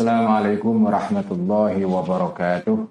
[0.00, 2.88] Assalamualaikum warahmatullahi wabarakatuh.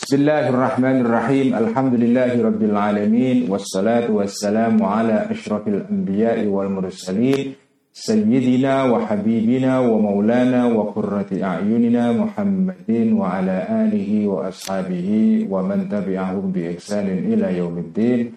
[0.00, 1.52] Bismillahirrahmanirrahim.
[1.52, 7.52] Alhamdulillahi rabbil alamin wassalatu wassalamu ala asyrafil anbiya'i wal mursalin
[7.92, 15.68] sayyidina wa habibina wa maulana wa qurrati a'yunina Muhammadin wa ala alihi wa ashabihi wa
[15.68, 18.32] man tabi'ahum bi ihsanin ila yaumiddin.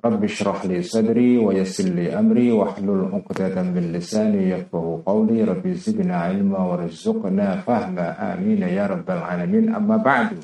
[0.00, 5.44] Rabbi syrah li sadri wa yassir li amri wa hlul uqdatan min lisani yafqahu qawli
[5.44, 10.40] Rabbi zidna ilma wa rizqna fahma amin ya rabbal alamin amma ba'du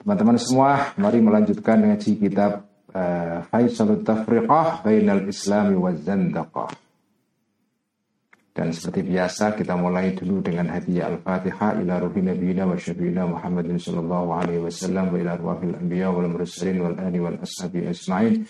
[0.00, 2.64] Teman-teman semua mari melanjutkan ngaji kitab
[2.96, 6.87] uh, Faisalut Tafriqah Bainal Islami wa Zandaqah
[8.58, 13.78] dan seperti biasa kita mulai dulu dengan hadiah Al-Fatihah ila ruhi nabiyina wa syafiina Muhammadin
[13.78, 18.42] sallallahu alaihi wasallam wa ila arwahil anbiya wal mursalin wal ahli wal ashabi ajma'in.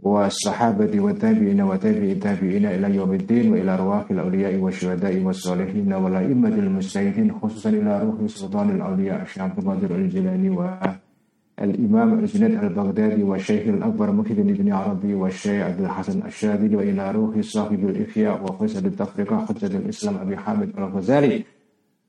[0.00, 5.20] Wa sahabati wa tabi'ina wa tabi'i tabi'ina ila yaumiddin wa ila arwahil awliya'i wa syuhada'i
[5.20, 10.80] wa salihin wa la immatil mustahidin khususan ila ruhi sultanil awliya Syekh Qadir al-Jilani wa
[11.62, 17.88] الإمام الجنيد البغدادي والشيخ الأكبر مكي بن عربي والشيخ عبد الحسن الشاذلي وإلى روح صاحب
[17.88, 21.44] الإحياء وفيصل التفرقة حجة الإسلام أبي حامد الغزالي.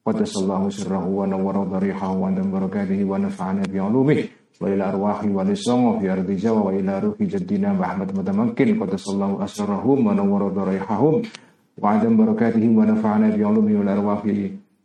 [0.06, 4.24] قدس الله سره ونور ضريحه وأندم بركاته ونفعنا بعلومه.
[4.62, 10.48] وإلى أرواح ولسانه في أرض جوا وإلى روح جدنا محمد متمكن قدس الله أسرهم ونور
[10.48, 11.22] ضريحهم
[11.78, 13.80] وعدم بركاتهم ونفعنا بعلومه.
[13.80, 14.22] والأرواح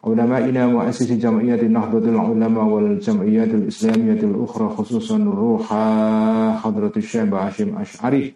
[0.08, 5.66] علمائنا مؤسسي جمعية نهضة العلماء والجمعيات الإسلامية الأخرى خصوصا روح
[6.62, 8.34] حضرة الشيخ عاشم أشعري.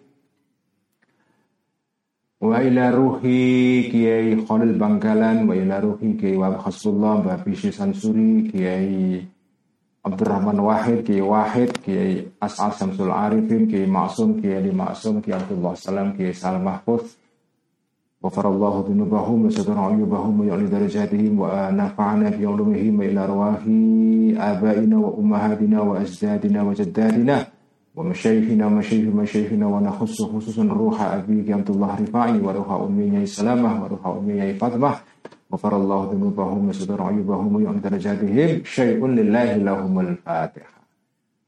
[2.41, 3.41] وإلى روحي
[3.91, 9.23] كي خالد بنكالان وإلى روحي كي واب حسب الله بابيشي سانسوري كي
[10.05, 15.51] عبد الرحمن واحد كي واحد كي أسعد شمس العارفين كي معصوم كياي معصوم كي عبد
[15.51, 17.22] الله السلام كي سالم محفوظ.
[18.25, 23.61] غفر الله ذنوبهم وستر عيوبهم ويعلي درجاتهم ونفعنا في علومهم إلى أرواح
[24.51, 27.45] آبائنا وأمهاتنا وأجدادنا وجداتنا
[27.95, 34.53] ومشايخنا ومشايخ مشايخنا ونخص خصوصا روح أبيك عبد الله رفاعي وروح أمي سلامة وروح أمي
[34.53, 34.91] فاطمة.
[35.53, 38.63] غفر الله ذنوبهم وستر عيوبهم ويعلي درجاتهم.
[38.63, 40.82] شيء لله لهم الفاتحة.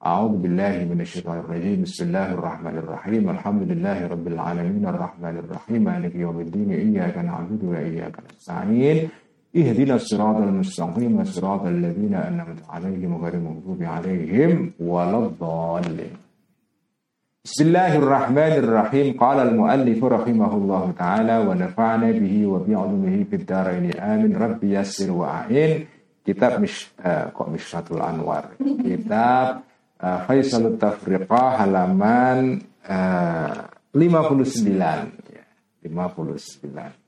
[0.04, 1.82] أعوذ بالله من الشيطان الرجيم.
[1.88, 3.30] بسم الله الرحمن الرحيم.
[3.30, 4.84] الحمد لله رب العالمين.
[4.86, 5.84] الرحمن الرحيم.
[5.84, 6.70] مالك يوم الدين.
[6.72, 8.98] إياك نعبد وإياك نستعين.
[9.56, 11.24] اهدنا الصراط المستقيم.
[11.24, 16.16] صراط الذين أنعمت عليهم غير المغضوب عليهم ولا الضالين.
[17.46, 19.08] بسم الله الرحمن الرحيم.
[19.24, 23.86] قال المؤلف رحمه الله تعالى ونفعنا به وبعلمه في الدارين.
[23.96, 24.32] آمين.
[24.44, 25.88] رب يسر وأعين.
[26.26, 26.90] kitab مش
[27.38, 29.62] kok Mishratul Anwar kitab
[30.02, 34.68] uh, Faisalut Tafriqah halaman uh, 59
[35.32, 35.46] ya,
[35.84, 37.06] 59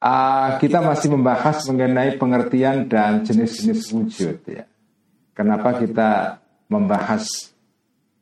[0.00, 4.64] Uh, kita masih membahas mengenai pengertian dan jenis-jenis wujud ya.
[5.36, 6.40] Kenapa kita
[6.72, 7.52] membahas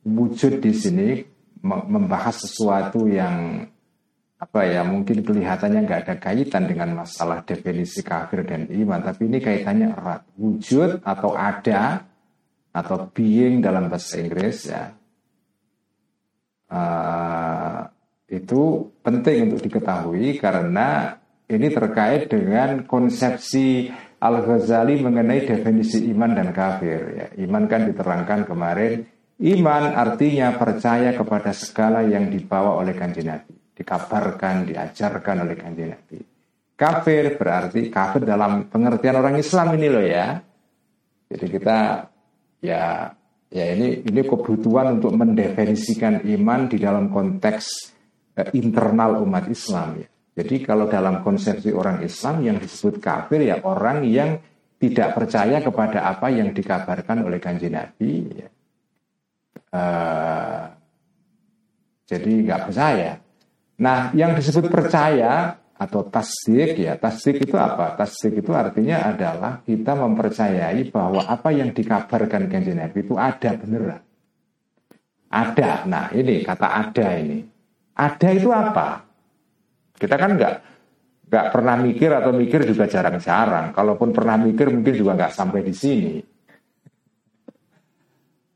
[0.03, 1.23] wujud di sini,
[1.63, 3.63] membahas sesuatu yang
[4.39, 9.39] apa ya mungkin kelihatannya nggak ada kaitan dengan masalah definisi kafir dan iman, tapi ini
[9.39, 10.27] kaitannya erat.
[10.35, 12.08] Wujud atau ada
[12.73, 14.93] atau being dalam bahasa Inggris ya.
[16.69, 17.81] Uh,
[18.29, 21.17] itu penting untuk diketahui karena
[21.49, 23.89] ini terkait dengan konsepsi
[24.21, 27.27] Al Ghazali mengenai definisi iman dan kafir ya.
[27.41, 29.09] Iman kan diterangkan kemarin.
[29.39, 36.19] Iman artinya percaya kepada segala yang dibawa oleh kanjeng Nabi dikabarkan diajarkan oleh kanjeng Nabi.
[36.75, 40.43] Kafir berarti kafir dalam pengertian orang Islam ini loh ya.
[41.31, 42.07] Jadi kita
[42.59, 43.11] ya
[43.49, 47.63] ya ini ini kebutuhan untuk mendefinisikan iman di dalam konteks
[48.37, 50.07] eh, internal umat Islam ya.
[50.39, 54.39] Jadi kalau dalam konsepsi orang Islam yang disebut kafir ya orang yang
[54.79, 58.47] tidak percaya kepada apa yang dikabarkan oleh kanji Nabi ya.
[59.69, 60.65] Uh,
[62.09, 63.11] jadi nggak percaya.
[63.79, 66.99] Nah, yang disebut percaya atau tasdik ya.
[66.99, 67.95] Tasdik itu apa?
[67.95, 74.03] tasdik itu artinya adalah kita mempercayai bahwa apa yang dikabarkan kanjeng Nabi itu ada beneran
[75.29, 75.85] ada.
[75.85, 77.45] Nah ini kata ada ini.
[77.95, 79.05] Ada itu apa?
[79.99, 80.53] kita kan nggak
[81.27, 83.75] nggak pernah mikir atau mikir juga jarang-jarang.
[83.75, 86.15] Kalaupun pernah mikir mungkin juga nggak sampai di sini.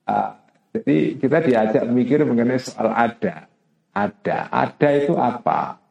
[0.07, 0.29] Uh,
[0.71, 3.51] jadi kita diajak mikir mengenai soal ada.
[3.91, 4.49] Ada.
[4.49, 5.82] Ada itu apa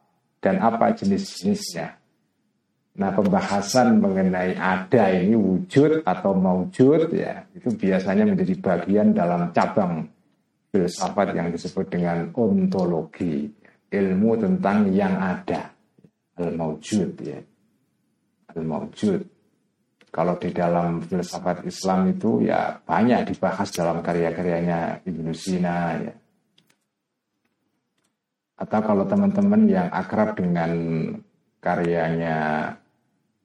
[0.43, 1.95] dan apa jenis-jenisnya.
[2.93, 10.05] Nah pembahasan mengenai ada ini wujud atau maujud ya itu biasanya menjadi bagian dalam cabang
[10.69, 13.49] filsafat yang disebut dengan ontologi
[13.89, 15.73] ilmu tentang yang ada
[16.37, 17.39] al-mawjud ya.
[18.53, 19.21] Al-mawjud.
[20.13, 26.13] Kalau di dalam filsafat Islam itu ya banyak dibahas dalam karya-karyanya Ibnu Sina ya.
[28.53, 30.71] Atau kalau teman-teman yang akrab dengan
[31.57, 32.37] karyanya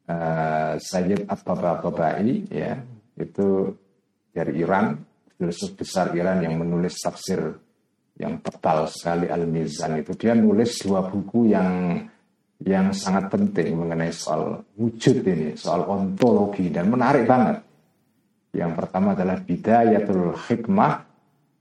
[0.04, 2.76] uh, Sayyid At-Tabatabai ya,
[3.16, 3.72] itu
[4.30, 5.00] dari Iran,
[5.38, 7.40] filsuf besar Iran yang menulis tafsir
[8.18, 12.02] yang tebal sekali Al-Mizan itu dia nulis dua buku yang
[12.58, 17.62] yang sangat penting mengenai soal wujud ini, soal ontologi dan menarik banget.
[18.50, 21.06] Yang pertama adalah Bidayatul Hikmah,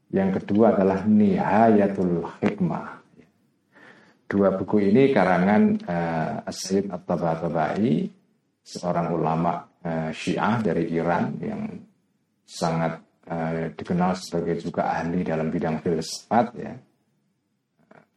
[0.09, 2.96] yang kedua adalah Nihayatul Hikmah.
[4.27, 8.11] Dua buku ini karangan uh, Sayyid At-Tabatabai,
[8.59, 11.63] seorang ulama uh, Syiah dari Iran yang
[12.43, 12.99] sangat
[13.31, 16.75] uh, dikenal sebagai juga ahli dalam bidang filsafat ya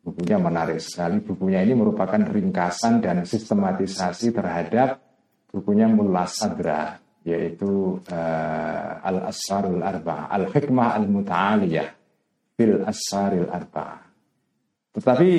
[0.01, 1.21] Bukunya menarik sekali.
[1.21, 4.97] Bukunya ini merupakan ringkasan dan sistematisasi terhadap
[5.53, 11.89] bukunya Mullah Sadra, yaitu uh, Al-Asarul Arba, Al-Hikmah Al-Muta'aliyah,
[12.56, 14.01] Fil Asaril Arba.
[14.97, 15.31] Tetapi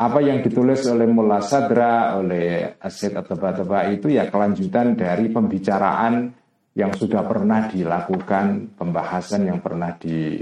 [0.00, 6.32] apa yang ditulis oleh Mullah Sadra, oleh Asyid atau Taba itu ya kelanjutan dari pembicaraan
[6.72, 10.40] yang sudah pernah dilakukan, pembahasan yang pernah di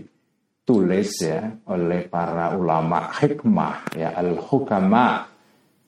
[0.69, 5.25] ditulis ya oleh para ulama hikmah ya al hukama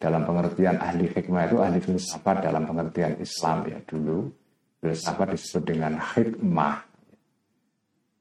[0.00, 4.32] dalam pengertian ahli hikmah itu ahli filsafat dalam pengertian Islam ya dulu.
[4.80, 6.89] Filsafat disebut dengan hikmah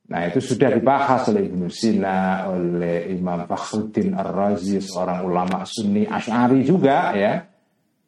[0.09, 6.65] Nah itu sudah dibahas oleh Ibnu Sina, oleh Imam Fakhruddin Ar-Razi, seorang ulama Sunni Ash'ari
[6.65, 7.45] juga ya,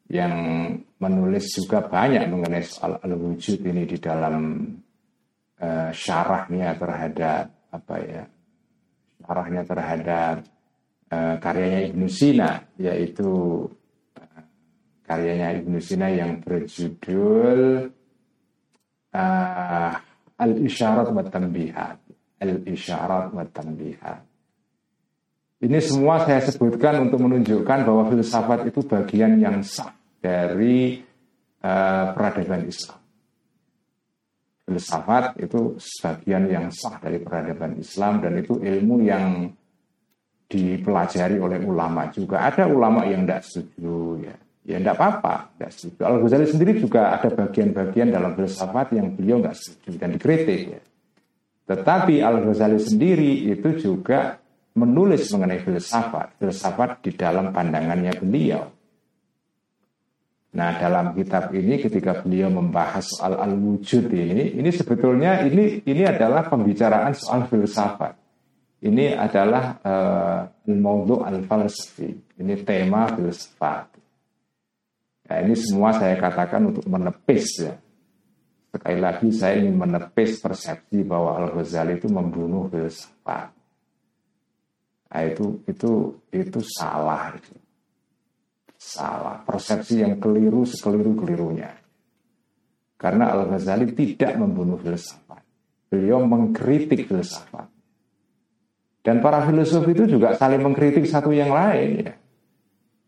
[0.09, 0.35] yang
[0.97, 4.65] menulis juga banyak mengenai soal al-wujud ini di dalam
[5.61, 8.23] uh, syarahnya terhadap apa ya
[9.25, 10.35] arahnya terhadap
[11.13, 13.29] uh, karyanya Ibnu Sina yaitu
[14.19, 14.43] uh,
[15.07, 17.89] karyanya Ibnu Sina yang berjudul
[19.15, 19.93] uh,
[20.41, 21.97] Al-Isyarat wa Tambihat
[22.41, 24.21] Al-Isyarat wa Tambihat
[25.61, 30.97] ini semua saya sebutkan untuk menunjukkan bahwa filsafat itu bagian yang sah dari
[31.61, 32.97] uh, peradaban Islam
[34.65, 39.51] filsafat itu sebagian yang sah dari peradaban Islam dan itu ilmu yang
[40.51, 42.43] dipelajari oleh ulama juga.
[42.43, 44.35] Ada ulama yang tidak setuju ya.
[44.61, 46.01] Ya tidak apa-apa, tidak setuju.
[46.05, 50.81] Al-Ghazali sendiri juga ada bagian-bagian dalam filsafat yang beliau nggak setuju dan dikritik ya.
[51.65, 54.37] Tetapi Al-Ghazali sendiri itu juga
[54.77, 58.69] menulis mengenai filsafat, filsafat di dalam pandangannya beliau.
[60.51, 66.43] Nah dalam kitab ini ketika beliau membahas soal al-wujud ini, ini sebetulnya ini ini adalah
[66.51, 68.19] pembicaraan soal filsafat.
[68.81, 72.41] Ini adalah uh, al al-falsafi.
[72.41, 74.00] Ini tema filsafat.
[75.31, 77.79] Nah, ini semua saya katakan untuk menepis ya.
[78.67, 83.55] Sekali lagi saya ingin menepis persepsi bahwa Al-Ghazali itu membunuh filsafat.
[85.07, 87.55] Nah, itu itu itu salah itu
[88.75, 91.79] salah, persepsi yang keliru sekeliru-kelirunya.
[92.99, 95.47] Karena Al-Ghazali tidak membunuh filsafat.
[95.87, 97.71] Beliau mengkritik filsafat.
[98.99, 102.13] Dan para filosof itu juga saling mengkritik satu yang lain ya.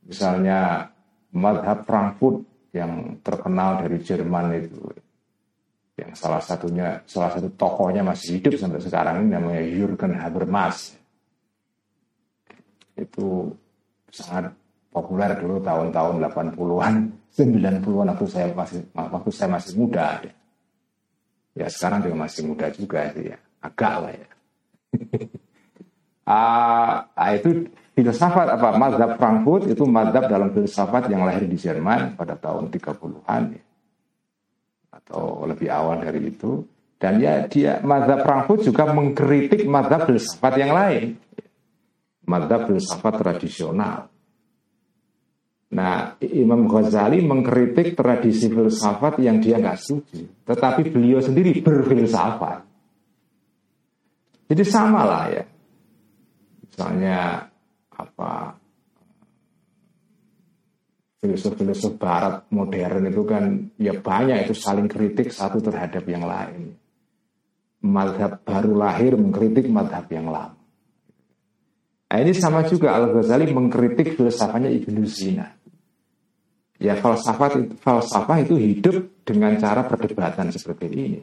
[0.07, 0.92] Misalnya
[1.33, 4.81] madhab Frankfurt yang terkenal dari Jerman itu
[5.93, 10.97] yang salah satunya salah satu tokohnya masih hidup sampai sekarang ini namanya Jürgen Habermas
[12.97, 13.53] itu
[14.09, 14.53] sangat
[14.93, 16.93] populer dulu tahun-tahun 80-an,
[17.33, 20.21] 90-an waktu saya masih waktu saya masih muda.
[21.53, 24.29] Ya, sekarang juga masih muda juga ya, agak lah ya.
[27.17, 32.33] ah, itu filsafat apa mazhab Frankfurt itu mazhab dalam filsafat yang lahir di Jerman pada
[32.37, 33.63] tahun 30-an ya.
[34.93, 36.65] atau lebih awal dari itu
[36.97, 41.03] dan ya dia mazhab Frankfurt juga mengkritik mazhab filsafat yang lain
[42.25, 44.13] mazhab filsafat tradisional
[45.73, 52.61] Nah, Imam Ghazali mengkritik tradisi filsafat yang dia nggak setuju, tetapi beliau sendiri berfilsafat.
[54.53, 55.43] Jadi sama lah ya.
[56.61, 57.49] Misalnya
[58.03, 58.59] apa
[61.23, 63.43] filsuf-filsuf barat modern itu kan
[63.79, 66.75] ya banyak itu saling kritik satu terhadap yang lain.
[67.83, 70.59] Madhab baru lahir mengkritik madhab yang lama.
[72.13, 75.49] Nah, ini sama juga Al-Ghazali mengkritik filsafatnya Ibnu Sina.
[76.77, 81.21] Ya falsafat falsafah itu hidup dengan cara perdebatan seperti ini.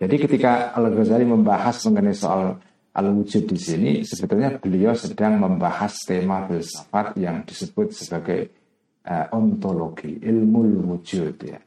[0.00, 2.58] Jadi ketika Al-Ghazali membahas mengenai soal
[2.90, 8.50] al-wujud di sini sebetulnya beliau sedang membahas tema filsafat yang disebut sebagai
[9.06, 11.60] uh, ontologi, ilmu wujud ya.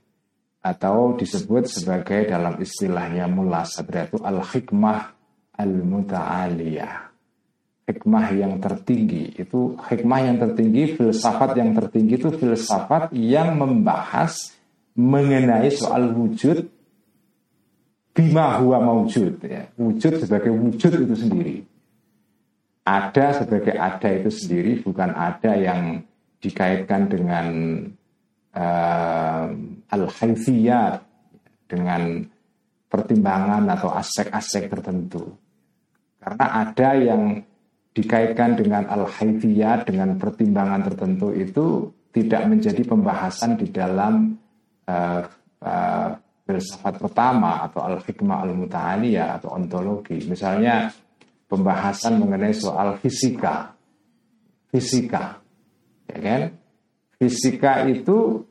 [0.64, 5.12] Atau disebut sebagai dalam istilahnya Mullah Sadra itu al-hikmah
[5.60, 7.12] al-muta'aliyah.
[7.84, 14.56] Hikmah yang tertinggi itu hikmah yang tertinggi, filsafat yang tertinggi itu filsafat yang membahas
[14.96, 16.64] mengenai soal wujud
[18.14, 19.68] bima huwa maujud ya.
[19.76, 21.58] Wujud sebagai wujud itu sendiri.
[22.86, 26.04] Ada sebagai ada itu sendiri bukan ada yang
[26.44, 27.48] dikaitkan dengan
[28.54, 29.48] uh,
[29.90, 31.00] al-haifiyat
[31.68, 32.28] dengan
[32.92, 35.34] pertimbangan atau aspek-aspek tertentu.
[36.22, 37.42] Karena ada yang
[37.94, 44.38] dikaitkan dengan al-haifiyat dengan pertimbangan tertentu itu tidak menjadi pembahasan di dalam
[44.86, 45.22] uh,
[45.66, 46.10] uh,
[46.44, 50.28] filsafat pertama atau al-hikmah al-muta'aliyah atau ontologi.
[50.28, 50.92] Misalnya
[51.48, 53.76] pembahasan mengenai soal fisika.
[54.68, 55.40] Fisika.
[56.12, 56.42] Ya kan?
[57.16, 58.44] Fisika itu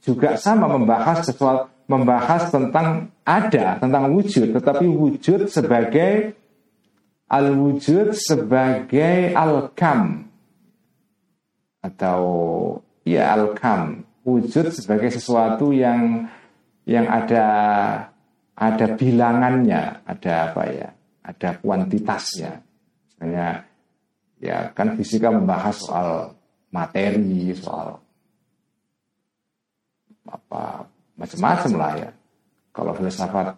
[0.00, 6.32] juga sama membahas sesuatu membahas tentang ada, tentang wujud, tetapi wujud sebagai
[7.28, 10.28] al-wujud sebagai al-kam
[11.84, 12.22] atau
[13.04, 16.28] ya al-kam, wujud sebagai sesuatu yang
[16.84, 17.44] yang ada
[18.54, 20.88] ada bilangannya, ada apa ya,
[21.24, 22.62] ada kuantitasnya.
[23.18, 23.48] Misalnya
[24.38, 26.36] ya kan fisika membahas soal
[26.70, 27.98] materi, soal
[30.28, 30.86] apa
[31.16, 32.10] macam-macam lah ya.
[32.74, 33.54] Kalau filsafat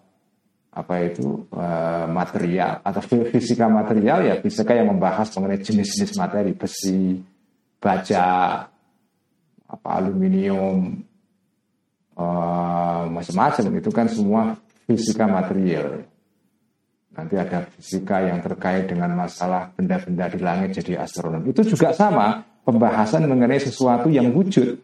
[0.76, 3.00] apa itu uh, material atau
[3.32, 7.16] fisika material ya fisika yang membahas mengenai jenis-jenis materi besi,
[7.80, 8.60] baja,
[9.66, 11.00] apa aluminium,
[12.16, 14.56] uh, macam-macam itu kan semua
[14.88, 16.02] fisika material.
[17.16, 21.48] Nanti ada fisika yang terkait dengan masalah benda-benda di langit jadi astronom.
[21.48, 24.76] Itu juga sama pembahasan mengenai sesuatu yang wujud.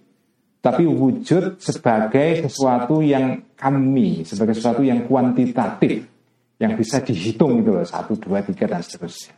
[0.62, 6.08] Tapi wujud sebagai sesuatu yang kami, sebagai sesuatu yang kuantitatif.
[6.56, 9.34] Yang bisa dihitung itu loh, satu, dua, tiga, dan seterusnya.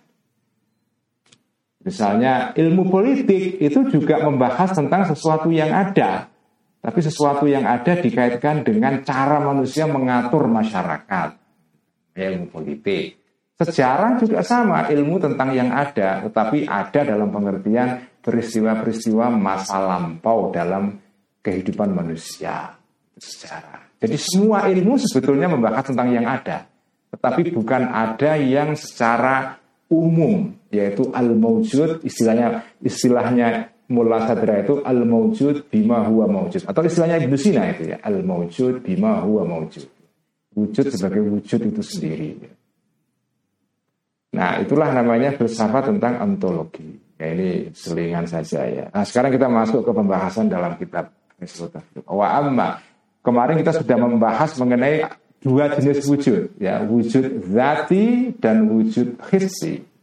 [1.81, 6.29] Misalnya ilmu politik itu juga membahas tentang sesuatu yang ada
[6.85, 11.41] tapi sesuatu yang ada dikaitkan dengan cara manusia mengatur masyarakat.
[12.13, 13.17] Ilmu politik.
[13.57, 21.01] Sejarah juga sama, ilmu tentang yang ada, tetapi ada dalam pengertian peristiwa-peristiwa masa lampau dalam
[21.41, 22.77] kehidupan manusia.
[23.17, 23.97] Sejarah.
[24.05, 26.69] Jadi semua ilmu sebetulnya membahas tentang yang ada,
[27.17, 29.57] tetapi bukan ada yang secara
[29.89, 37.21] umum, yaitu al-mawjud, istilahnya istilahnya Mullah Sadra itu al maujud bima huwa maujud atau istilahnya
[37.21, 38.01] Ibnu Sina itu ya.
[38.01, 39.85] Al maujud bima huwa maujud
[40.55, 42.31] wujud sebagai wujud itu sendiri.
[44.35, 47.03] Nah itulah namanya filsafat tentang ontologi.
[47.19, 48.85] Ya ini selingan saja ya.
[48.91, 51.11] Nah sekarang kita masuk ke pembahasan dalam kitab
[52.07, 52.81] wa amma.
[53.25, 55.07] Kemarin kita sudah membahas mengenai
[55.39, 56.83] dua jenis wujud ya.
[56.83, 59.94] Wujud zati dan wujud hissi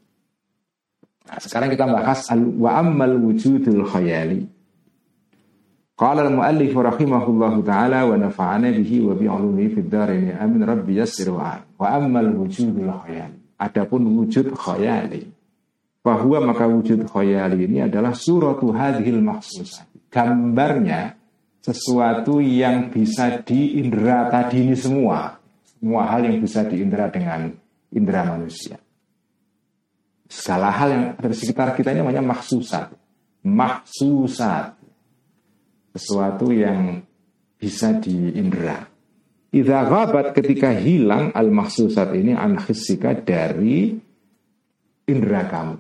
[1.40, 4.52] sekarang kita bahas wa ammal wujudul khayali.
[5.96, 11.62] Qala al-muallif rahimahullahu taala wa nafa'ana bihi wa bi fid dharain amin rabbi yassir wa
[11.80, 13.40] wa ammal wujudul khayali.
[13.56, 15.30] Adapun wujud khayali
[16.02, 19.88] bahwa maka wujud khayali ini adalah suratu hadhil maksusah.
[20.12, 21.16] Gambarnya
[21.62, 25.38] sesuatu yang bisa diindra tadi ini semua.
[25.64, 27.54] Semua hal yang bisa diindra dengan
[27.94, 28.82] indera manusia
[30.32, 32.96] segala hal yang ada di sekitar kita ini namanya maksusat.
[33.44, 34.80] Maksusat.
[35.92, 37.04] Sesuatu yang
[37.60, 38.88] bisa diindra.
[39.52, 42.56] Idza ghabat ketika hilang al maksusat ini an
[43.28, 44.00] dari
[45.12, 45.78] indera kamu.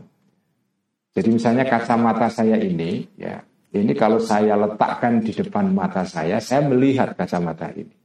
[1.16, 3.40] Jadi misalnya kacamata saya ini ya,
[3.72, 7.96] ini kalau saya letakkan di depan mata saya, saya melihat kacamata ini.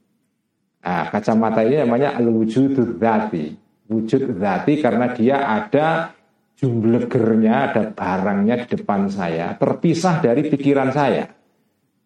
[0.87, 3.45] Nah, kacamata ini namanya al-wujud dzati.
[3.91, 6.16] Wujud dzati karena dia ada
[6.57, 11.29] jumblegernya, ada barangnya di depan saya, terpisah dari pikiran saya.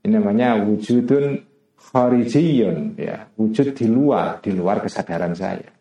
[0.04, 1.40] Ini namanya wujudun
[1.80, 5.72] kharijiyun, ya, wujud di luar, di luar kesadaran saya.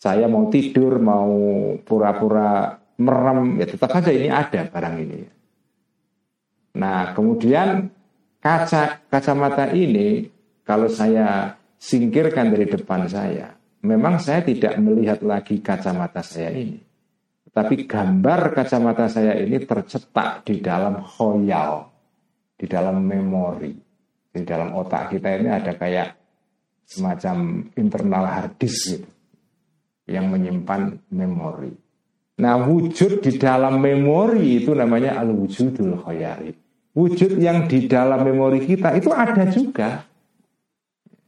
[0.00, 1.32] Saya mau tidur, mau
[1.80, 5.18] pura-pura merem, ya tetap saja ini ada barang ini.
[6.76, 7.88] Nah, kemudian
[8.40, 10.28] kaca kacamata ini
[10.64, 16.89] kalau saya singkirkan dari depan saya, memang saya tidak melihat lagi kacamata saya ini
[17.50, 21.90] tapi gambar kacamata saya ini tercetak di dalam khoyal,
[22.54, 23.74] di dalam memori.
[24.30, 26.14] Di dalam otak kita ini ada kayak
[26.86, 29.10] semacam internal hard disk gitu.
[30.06, 31.70] yang menyimpan memori.
[32.38, 36.50] Nah wujud di dalam memori itu namanya al-wujudul khayali.
[36.94, 40.06] Wujud yang di dalam memori kita itu ada juga.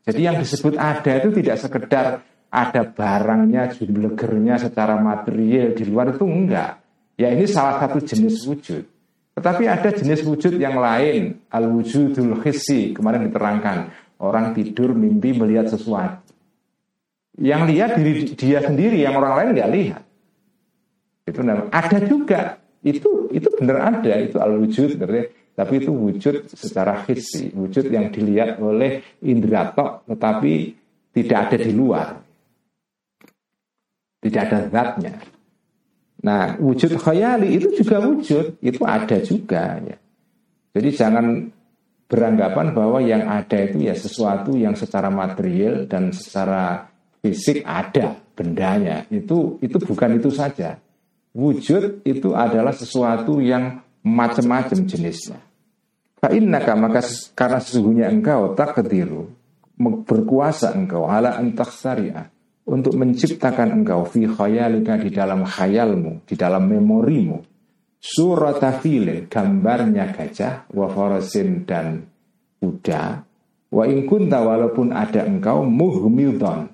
[0.03, 2.07] Jadi yang disebut ada itu tidak sekedar
[2.53, 6.85] ada barangnya, jumlegernya secara material di luar itu enggak.
[7.17, 8.85] Ya ini salah satu jenis wujud.
[9.33, 13.89] Tetapi ada jenis wujud yang lain, al-wujudul hissi, kemarin diterangkan.
[14.21, 16.21] Orang tidur mimpi melihat sesuatu.
[17.41, 20.03] Yang lihat diri dia sendiri, yang orang lain nggak lihat.
[21.25, 22.41] Itu namanya ada juga.
[22.85, 25.01] Itu itu benar ada, itu al-wujud
[25.53, 30.53] Tapi itu wujud secara hissi, wujud yang dilihat oleh indra tok, tetapi
[31.13, 32.22] tidak ada di luar.
[34.23, 35.19] Tidak ada zatnya.
[36.23, 39.99] Nah, wujud khayali itu juga wujud, itu ada juga ya.
[40.73, 41.27] Jadi jangan
[42.07, 46.87] beranggapan bahwa yang ada itu ya sesuatu yang secara material dan secara
[47.19, 49.03] fisik ada bendanya.
[49.11, 50.79] Itu itu bukan itu saja.
[51.35, 55.41] Wujud itu adalah sesuatu yang macam-macam jenisnya.
[56.23, 57.03] Fa'innaka maka
[57.35, 59.27] karena sesungguhnya engkau tak ketiru
[60.07, 62.31] berkuasa engkau ala antaksariah
[62.67, 67.39] untuk menciptakan engkau fi khayalika di dalam khayalmu, di dalam memorimu.
[68.03, 72.03] Surat filin, gambarnya gajah, wa farasin dan
[72.59, 73.23] kuda.
[73.71, 76.67] Wa ingkunta walaupun ada engkau muhmidon.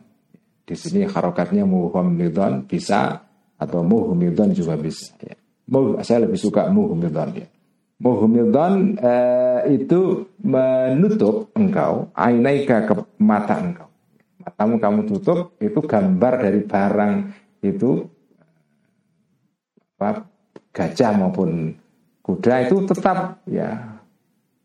[0.64, 5.36] Di sini harokatnya muhmidon bisa atau muhmidon juga bisa ya.
[6.00, 7.48] Saya lebih suka muhmidon ya.
[7.98, 13.87] Muhmidon eh, itu menutup engkau ainaika ke mata engkau.
[14.48, 17.14] Matamu kamu tutup itu gambar dari barang
[17.60, 18.00] itu
[20.00, 20.24] apa,
[20.72, 21.76] gajah maupun
[22.24, 24.00] kuda itu tetap ya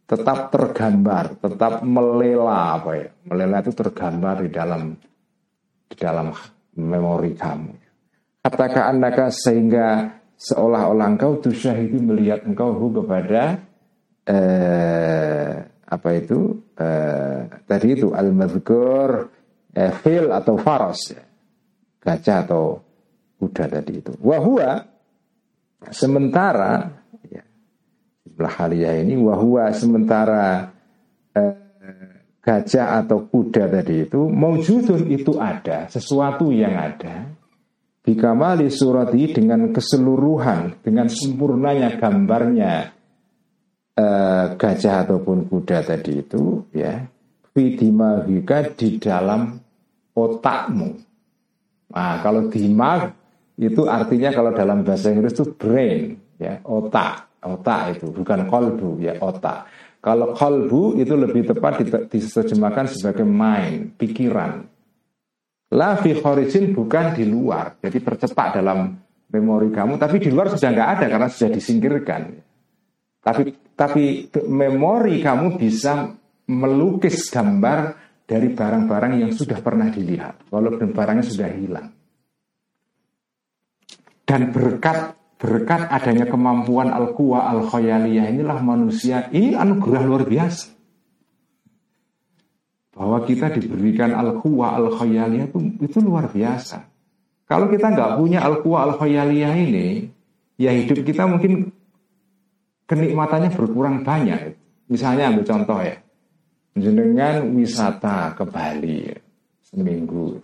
[0.08, 3.10] tetap tergambar, tetap melela apa ya?
[3.28, 4.96] Melela itu tergambar di dalam
[5.92, 6.32] di dalam
[6.80, 7.74] memori kamu.
[8.40, 13.60] Katakan anda sehingga seolah-olah engkau itu melihat engkau hu kepada
[14.32, 15.60] eh,
[15.91, 19.42] apa itu eh, tadi itu al madhkur
[19.73, 19.91] eh,
[20.29, 21.23] atau faros ya.
[22.01, 22.81] gajah atau
[23.41, 24.86] kuda tadi itu wahua
[25.91, 26.93] sementara
[27.27, 27.43] ya,
[28.23, 30.71] sebelah halia ini wahua sementara
[31.36, 31.55] eh,
[32.39, 37.33] gajah atau kuda tadi itu maujudun itu ada sesuatu yang ada
[38.03, 42.91] Bikamali surati dengan keseluruhan, dengan sempurnanya gambarnya
[43.95, 47.07] eh, gajah ataupun kuda tadi itu, ya,
[47.54, 49.58] fidimahika di dalam
[50.13, 50.89] otakmu.
[51.94, 53.13] Nah, kalau dimag
[53.58, 59.13] itu artinya kalau dalam bahasa Inggris itu brain, ya, otak, otak itu bukan kolbu, ya,
[59.22, 59.70] otak.
[60.04, 64.68] Kalau kolbu itu lebih tepat diterjemahkan sebagai mind, pikiran.
[65.74, 67.80] La fi khorijin bukan di luar.
[67.80, 68.94] Jadi tercetak dalam
[69.32, 72.22] memori kamu, tapi di luar sudah nggak ada karena sudah disingkirkan.
[73.24, 73.42] Tapi
[73.74, 76.13] tapi memori kamu bisa
[76.54, 81.88] melukis gambar dari barang-barang yang sudah pernah dilihat, walaupun barangnya sudah hilang.
[84.24, 90.72] Dan berkat berkat adanya kemampuan al-quwa al-khayaliyah inilah manusia ini anugerah luar biasa
[92.96, 96.88] bahwa kita diberikan al-quwa al-khayaliyah itu, itu luar biasa.
[97.44, 100.08] Kalau kita nggak punya al-quwa al-khayaliyah ini,
[100.56, 101.74] ya hidup kita mungkin
[102.88, 104.56] kenikmatannya berkurang banyak.
[104.88, 106.00] Misalnya ambil contoh ya,
[106.73, 109.05] jenengan wisata ke Bali
[109.62, 110.41] seminggu,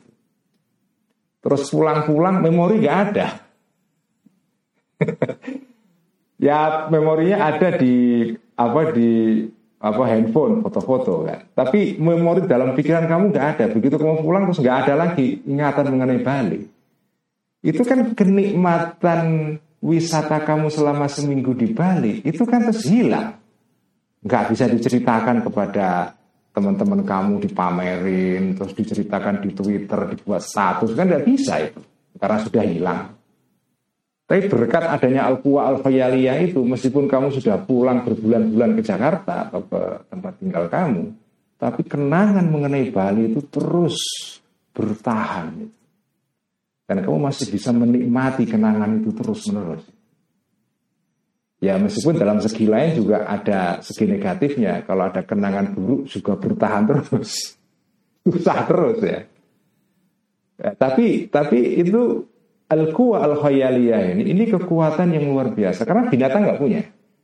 [1.41, 3.27] terus pulang-pulang memori nggak ada.
[6.49, 9.11] ya memorinya ada di apa di
[9.79, 11.39] apa handphone, foto-foto kan.
[11.55, 13.65] Tapi memori dalam pikiran kamu nggak ada.
[13.71, 16.61] Begitu kamu pulang terus nggak ada lagi ingatan mengenai Bali.
[17.63, 23.39] Itu kan kenikmatan wisata kamu selama seminggu di Bali itu kan terus hilang.
[24.19, 26.18] Nggak bisa diceritakan kepada
[26.60, 31.80] teman-teman kamu dipamerin, terus diceritakan di Twitter, dibuat status kan nggak bisa itu
[32.19, 33.02] karena sudah hilang.
[34.30, 39.82] Tapi berkat adanya Al-Quwa Al-Khayaliyah itu, meskipun kamu sudah pulang berbulan-bulan ke Jakarta atau ke
[40.06, 41.04] tempat tinggal kamu,
[41.58, 43.98] tapi kenangan mengenai Bali itu terus
[44.76, 45.65] bertahan.
[46.86, 49.82] Dan kamu masih bisa menikmati kenangan itu terus-menerus.
[51.60, 54.88] Ya meskipun dalam segi lain juga ada segi negatifnya.
[54.88, 57.60] Kalau ada kenangan buruk juga bertahan terus.
[58.24, 59.19] Susah terus ya.
[60.60, 62.24] ya tapi tapi itu
[62.69, 65.84] Al-Quwa al-khayaliyah ini, ini kekuatan yang luar biasa.
[65.84, 66.82] Karena binatang nggak punya.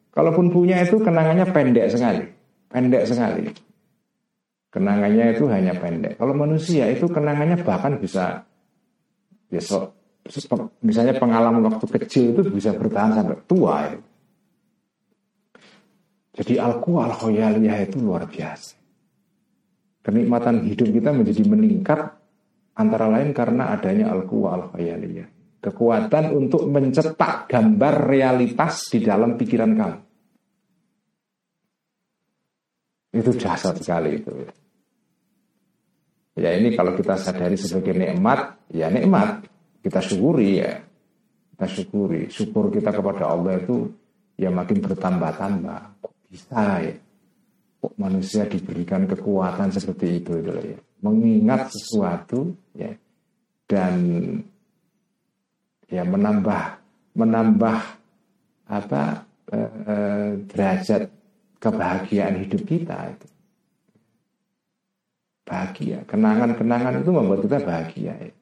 [0.10, 2.24] Kalaupun punya itu kenangannya pendek sekali.
[2.72, 3.52] Pendek sekali.
[4.74, 6.20] Kenangannya itu hanya pendek.
[6.20, 8.44] Kalau manusia itu kenangannya bahkan bisa
[9.64, 9.96] so,
[10.82, 13.76] misalnya pengalaman waktu kecil itu bisa bertahan sampai tua.
[13.88, 13.96] Ya.
[16.36, 18.76] Jadi al-quwa al-khoyaliyah itu luar biasa.
[20.04, 22.00] Kenikmatan hidup kita menjadi meningkat
[22.76, 25.32] antara lain karena adanya al-quwa al-khoyaliyah.
[25.64, 30.00] Kekuatan untuk mencetak gambar realitas di dalam pikiran kamu.
[33.16, 34.30] Itu dasar sekali itu.
[36.36, 39.48] Ya ini kalau kita sadari sebagai nikmat, ya nikmat.
[39.80, 40.84] Kita syukuri ya.
[41.56, 42.28] Kita syukuri.
[42.28, 43.88] Syukur kita kepada Allah itu
[44.36, 45.82] ya makin bertambah-tambah.
[46.30, 46.96] Bisa ya?
[47.82, 50.80] Kok manusia diberikan kekuatan seperti itu ya.
[51.06, 52.92] Mengingat sesuatu ya
[53.66, 53.96] dan
[55.90, 56.64] ya menambah
[57.14, 57.78] menambah
[58.66, 59.04] apa
[59.54, 61.02] eh, eh, derajat
[61.62, 63.28] kebahagiaan hidup kita itu
[65.46, 68.34] bahagia kenangan-kenangan itu membuat kita bahagia ya.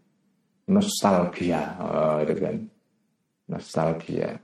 [0.71, 2.55] nostalgia oh, itu kan
[3.51, 4.39] nostalgia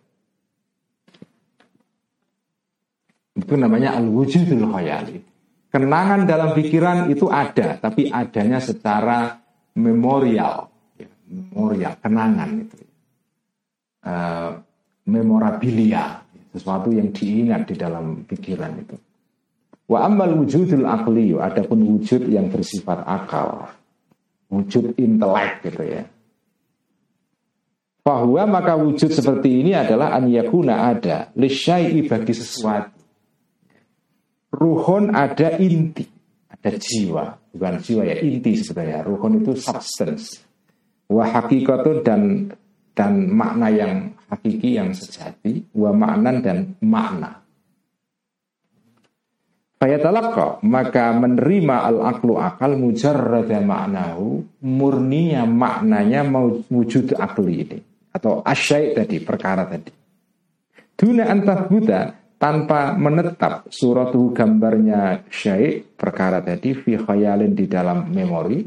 [3.39, 5.17] itu namanya al-wujudul khayali
[5.71, 9.39] kenangan dalam pikiran itu ada tapi adanya secara
[9.80, 10.67] memorial
[10.99, 12.78] ya, memorial kenangan itu
[14.06, 14.52] uh,
[15.10, 16.21] memorabilia
[16.54, 18.95] sesuatu yang diingat di dalam pikiran itu.
[19.89, 23.73] Wa amal wujudul akli, adapun wujud yang bersifat akal,
[24.54, 26.04] wujud intelek gitu ya.
[28.06, 32.99] Bahwa maka wujud seperti ini adalah an yakuna ada lisyai'i bagi sesuatu.
[34.50, 36.10] Ruhon ada inti,
[36.50, 39.06] ada jiwa, bukan jiwa ya inti sebenarnya.
[39.06, 40.42] Ruhon itu substance.
[41.10, 42.22] Wah hakikatun dan
[42.94, 47.42] dan makna yang hakiki yang sejati wa maknan dan makna.
[49.80, 56.28] Fayatalaqqa maka menerima al-aqlu akal mujarrada maknahu murninya maknanya
[56.68, 57.80] wujud akli ini
[58.12, 59.94] atau asyai tadi perkara tadi.
[61.00, 62.02] Duna antah buta
[62.39, 68.63] tanpa menetap suratu gambarnya syai perkara tadi fi khayalin di dalam memori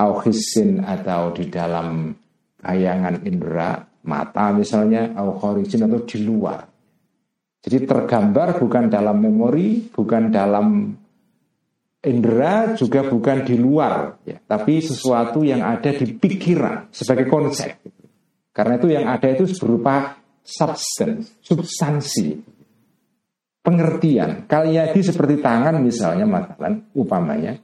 [0.00, 2.10] au atau di dalam
[2.58, 6.64] bayangan indera mata misalnya au atau di luar.
[7.64, 10.92] Jadi tergambar bukan dalam memori, bukan dalam
[12.04, 17.80] indera, juga bukan di luar, ya, tapi sesuatu yang ada di pikiran sebagai konsep.
[18.52, 22.53] Karena itu yang ada itu berupa substance, substansi,
[23.64, 24.44] pengertian.
[24.44, 27.56] Kalian seperti tangan misalnya, matalan, upamanya,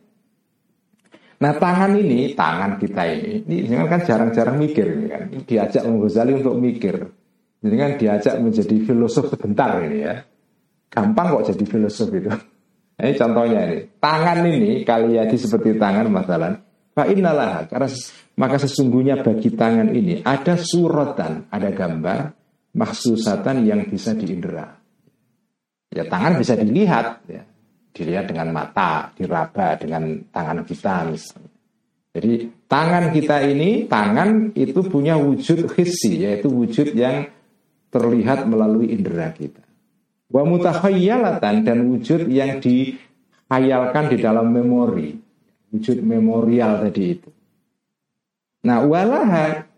[1.40, 5.22] Nah tangan ini, tangan kita ini, ini kan jarang-jarang mikir ini kan.
[5.48, 7.00] Diajak Ghazali untuk mikir.
[7.60, 10.20] Jadi kan diajak menjadi filosof sebentar ini ya.
[10.92, 12.28] Gampang kok jadi filosof itu.
[12.28, 13.78] Nah, ini contohnya ini.
[13.96, 16.60] Tangan ini kali jadi seperti tangan masalah.
[16.92, 17.88] Pak Inalah, karena
[18.36, 22.18] maka sesungguhnya bagi tangan ini ada suratan, ada gambar
[22.76, 24.79] maksusatan yang bisa diindera.
[25.90, 27.42] Ya tangan bisa dilihat, ya
[27.90, 31.50] dilihat dengan mata, diraba dengan tangan kita misalnya.
[32.10, 32.32] Jadi
[32.66, 37.30] tangan kita ini, tangan itu punya wujud hissi, yaitu wujud yang
[37.90, 39.62] terlihat melalui indera kita.
[40.30, 45.18] Wa mutahayyalatan dan wujud yang dihayalkan di dalam memori,
[45.70, 47.30] wujud memorial tadi itu.
[48.66, 49.69] Nah, walaha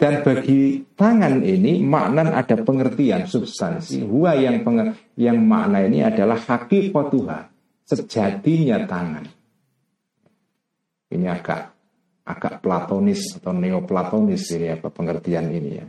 [0.00, 4.00] dan bagi tangan ini makna ada pengertian substansi.
[4.00, 7.52] Huwa yang penger, yang makna ini adalah hakikatuha,
[7.84, 9.28] sejatinya tangan.
[11.12, 11.76] Ini agak
[12.24, 15.86] agak platonis atau neoplatonis ini apa pengertian ini ya.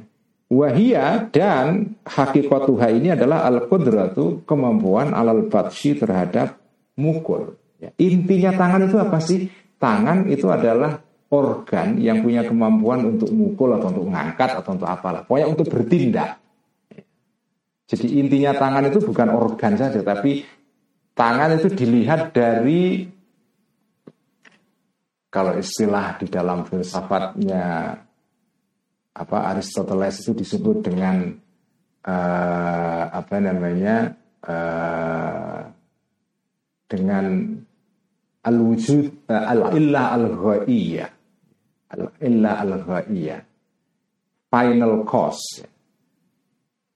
[0.52, 6.60] Wahia dan hakikatuha ini adalah al-qudratu kemampuan alal batsi terhadap
[7.00, 7.56] mukul.
[7.80, 9.48] Ya, intinya tangan itu apa sih?
[9.80, 11.00] Tangan itu adalah
[11.32, 15.24] organ yang punya kemampuan untuk mukul atau untuk ngangkat atau untuk apalah.
[15.24, 16.38] Pokoknya untuk bertindak.
[17.88, 20.44] Jadi intinya tangan itu bukan organ saja, tapi
[21.16, 23.08] tangan itu dilihat dari
[25.32, 27.96] kalau istilah di dalam filsafatnya
[29.12, 31.32] apa Aristoteles itu disebut dengan
[32.08, 34.12] uh, apa namanya
[34.44, 35.68] uh,
[36.88, 37.56] dengan
[38.44, 41.21] al-wujud uh, al-illah al-ghaiyah
[42.24, 42.84] illa al
[44.52, 45.64] final cause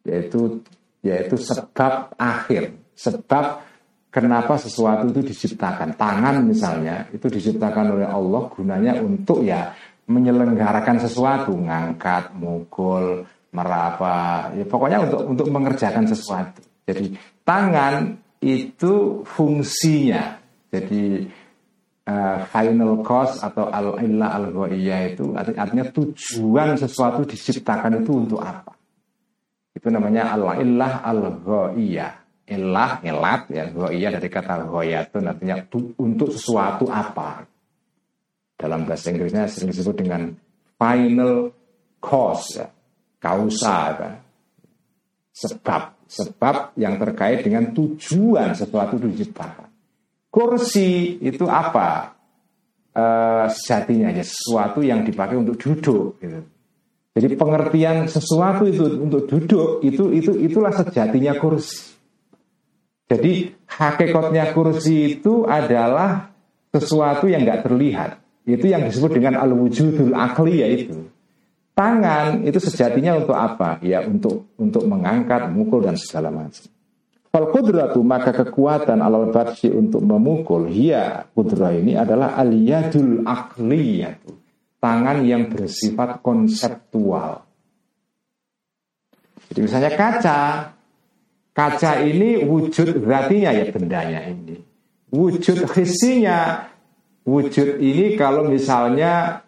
[0.05, 0.61] yaitu
[1.01, 2.73] yaitu sebab akhir.
[2.95, 3.45] Sebab
[4.13, 5.99] kenapa sesuatu itu diciptakan.
[5.99, 9.73] Tangan misalnya itu diciptakan oleh Allah gunanya untuk ya
[10.07, 11.51] menyelenggarakan sesuatu.
[11.53, 16.61] Ngangkat mukul meraba ya pokoknya untuk untuk mengerjakan sesuatu.
[16.85, 20.37] Jadi tangan itu fungsinya.
[20.69, 21.25] Jadi
[22.05, 28.73] uh, final cause atau al illah al itu artinya tujuan sesuatu diciptakan itu untuk apa?
[29.75, 31.41] Itu namanya al illah al
[32.45, 35.65] Ilah, ilat ya, ghaiyah dari kata ghoyatun artinya
[35.97, 37.41] untuk sesuatu apa.
[38.53, 40.29] Dalam bahasa Inggrisnya sering disebut dengan
[40.77, 41.49] final
[41.97, 42.69] cause ya,
[43.17, 44.09] kausa ya.
[45.35, 49.64] Sebab, sebab yang terkait dengan tujuan sesuatu diciptakan.
[50.35, 52.11] Kursi itu apa?
[52.95, 56.43] Uh, sejatinya ya sesuatu yang dipakai untuk duduk gitu.
[57.15, 61.95] Jadi pengertian sesuatu itu untuk duduk itu itu itulah sejatinya kursi.
[63.07, 66.35] Jadi hakikatnya kursi itu adalah
[66.75, 68.19] sesuatu yang nggak terlihat.
[68.43, 71.07] Itu yang disebut dengan al-wujudul akli yaitu.
[71.75, 73.79] Tangan itu sejatinya untuk apa?
[73.79, 76.74] Ya untuk untuk mengangkat, memukul dan segala macam.
[77.35, 84.39] Fal kudratu maka kekuatan alal batsi untuk memukul Hia kudra ini adalah aliyadul yaitu
[84.79, 87.43] Tangan yang bersifat konseptual.
[89.51, 90.39] Jadi misalnya kaca
[91.51, 94.55] Kaca ini wujud zatinya ya bendanya ini.
[95.11, 96.71] Wujud hisinya
[97.27, 99.43] Wujud ini kalau misalnya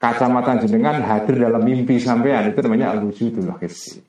[0.00, 4.08] kacamata jenengan hadir dalam mimpi sampean itu namanya al-wujudul hisi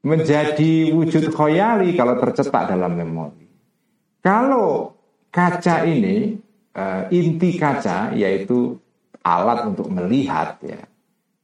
[0.00, 3.48] menjadi wujud khoyali kalau tercetak dalam memori.
[4.20, 4.96] Kalau
[5.28, 6.36] kaca ini
[6.76, 8.76] uh, inti kaca yaitu
[9.20, 10.80] alat untuk melihat ya.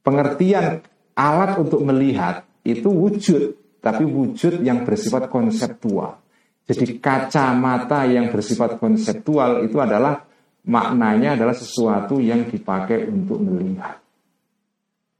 [0.01, 0.81] Pengertian
[1.13, 6.19] alat untuk melihat itu wujud tapi wujud yang bersifat konseptual.
[6.67, 10.27] Jadi kacamata yang bersifat konseptual itu adalah
[10.67, 14.03] maknanya adalah sesuatu yang dipakai untuk melihat.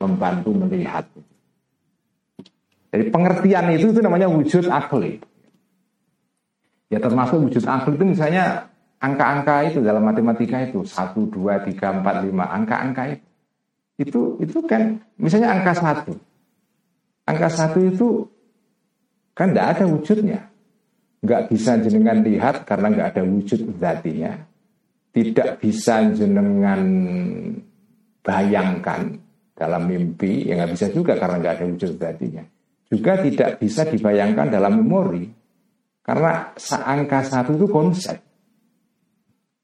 [0.03, 1.07] Membantu melihat.
[2.87, 5.19] Jadi pengertian itu itu namanya wujud akli.
[6.87, 8.71] Ya termasuk wujud akli itu misalnya
[9.03, 13.25] angka-angka itu dalam matematika itu satu dua tiga empat lima angka-angka itu.
[13.97, 16.13] Itu itu kan misalnya angka satu.
[17.27, 18.07] Angka satu itu
[19.35, 20.39] kan tidak ada wujudnya.
[21.27, 24.31] Nggak bisa jenengan lihat karena nggak ada wujud zatinya.
[25.11, 26.81] Tidak bisa jenengan
[28.21, 29.17] bayangkan
[29.57, 32.45] dalam mimpi, ya nggak bisa juga karena nggak ada wujud zatinya
[32.87, 35.27] juga tidak bisa dibayangkan dalam memori
[36.03, 36.55] karena
[36.87, 38.15] angka satu itu konsep.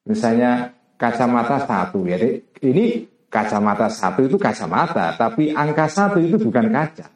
[0.03, 2.19] Misalnya kacamata satu ya
[2.59, 7.07] ini kacamata satu itu kacamata tapi angka satu itu bukan kaca.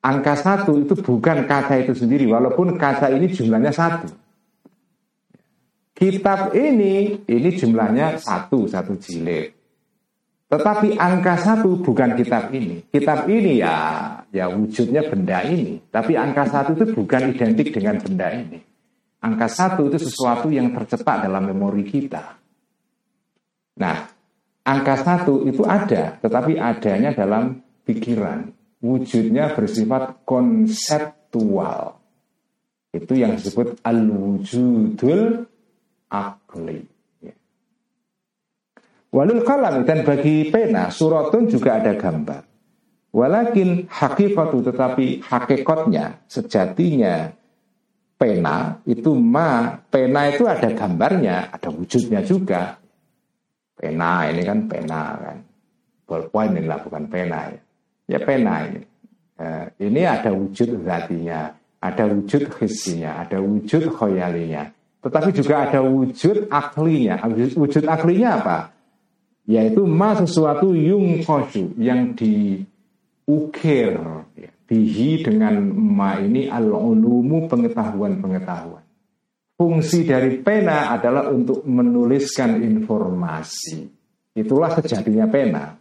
[0.00, 4.10] Angka satu itu bukan kaca itu sendiri walaupun kaca ini jumlahnya satu.
[5.94, 9.59] Kitab ini ini jumlahnya satu satu jilid
[10.50, 12.82] tetapi angka satu bukan kitab ini.
[12.90, 15.78] Kitab ini ya ya wujudnya benda ini.
[15.86, 18.58] Tapi angka satu itu bukan identik dengan benda ini.
[19.22, 22.34] Angka satu itu sesuatu yang tercetak dalam memori kita.
[23.78, 24.10] Nah,
[24.66, 28.50] angka satu itu ada, tetapi adanya dalam pikiran.
[28.82, 31.94] Wujudnya bersifat konseptual.
[32.90, 35.46] Itu yang disebut al-wujudul
[36.10, 36.89] akli.
[39.10, 42.46] Walul kalam dan bagi pena suratun juga ada gambar.
[43.10, 47.34] Walakin hakikatu tetapi hakikatnya sejatinya
[48.14, 52.78] pena itu ma pena itu ada gambarnya ada wujudnya juga.
[53.74, 55.38] Pena ini kan pena kan.
[56.06, 57.60] Ballpoint ini lah bukan pena ya.
[58.14, 58.78] Ya pena ini.
[59.42, 61.50] Eh, ini ada wujud zatinya
[61.82, 64.70] ada wujud hisinya ada wujud khoyalinya.
[65.02, 67.26] Tetapi juga ada wujud aklinya.
[67.58, 68.79] Wujud aklinya apa
[69.50, 73.98] yaitu ma sesuatu yung kosu yang diukir
[74.70, 78.86] bihi dengan ma ini al ulumu pengetahuan-pengetahuan.
[79.58, 83.90] Fungsi dari pena adalah untuk menuliskan informasi.
[84.38, 85.74] Itulah sejatinya pena.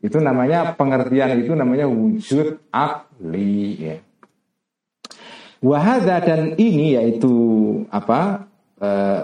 [0.00, 3.96] Itu namanya pengertian itu namanya wujud akli ya.
[5.60, 7.32] Wahada dan ini yaitu
[7.92, 8.48] apa
[8.84, 9.20] Eh,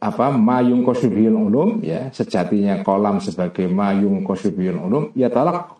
[0.00, 5.76] apa mayung kosubiyul ulum ya sejatinya kolam sebagai mayung kosubiyul ulum ya talak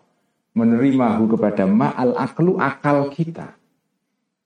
[0.53, 3.57] menerima hu kepada ma al aklu akal kita.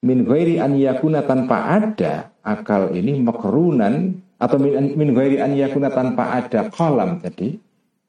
[0.05, 5.91] Min ghairi an yakuna tanpa ada akal ini makrunan atau min, min ghairi an yakuna
[5.91, 7.57] tanpa ada kolam tadi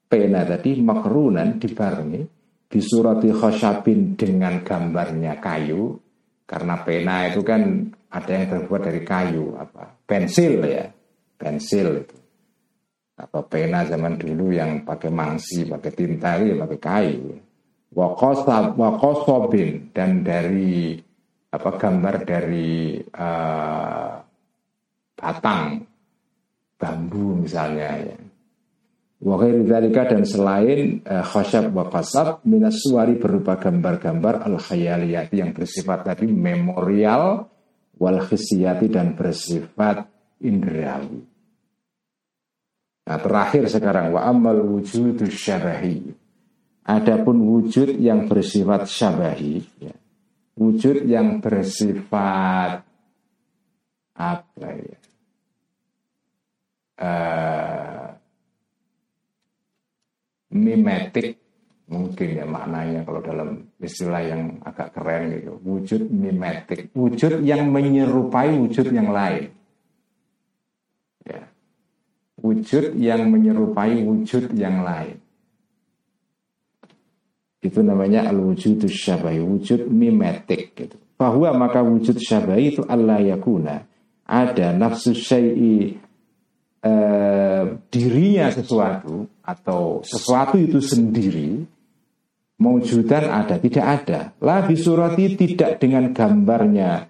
[0.07, 2.23] pena tadi makrunan dibarengi
[2.71, 5.99] disurati khosyabin dengan gambarnya kayu
[6.47, 10.87] karena pena itu kan ada yang terbuat dari kayu apa pensil ya
[11.37, 12.17] pensil itu
[13.17, 17.33] atau pena zaman dulu yang pakai mangsi, pakai tinta ya pakai kayu.
[17.97, 21.01] Wakosobin dan dari
[21.49, 24.21] apa gambar dari uh,
[25.17, 25.81] batang
[26.77, 28.17] bambu misalnya ya.
[29.17, 36.05] Wakil dan selain uh, khasyab wa qasab minas suari berupa gambar-gambar al khayaliyati yang bersifat
[36.05, 37.49] tadi memorial
[37.97, 40.05] wal khisiyati dan bersifat
[40.43, 41.21] indrawi.
[43.07, 46.11] Nah terakhir sekarang wa amal wujud syabahi.
[46.87, 49.95] Adapun wujud yang bersifat syabahi, ya.
[50.55, 52.87] wujud yang bersifat
[54.15, 54.99] apa ya?
[56.97, 58.07] Uh,
[60.57, 61.37] mimetik
[61.87, 68.59] mungkin ya maknanya kalau dalam istilah yang agak keren gitu wujud mimetik wujud yang menyerupai
[68.59, 69.55] wujud yang lain
[72.47, 75.19] wujud yang menyerupai wujud yang lain.
[77.59, 80.97] Itu namanya al wujud syabai wujud mimetik gitu.
[81.19, 83.83] Bahwa maka wujud syabai itu Allah yakuna.
[84.27, 85.99] Ada nafsu syai'i
[86.83, 91.63] eh, dirinya sesuatu atau sesuatu itu sendiri
[92.59, 94.21] mewujudan ada tidak ada.
[94.39, 97.07] La bisurati tidak dengan gambarnya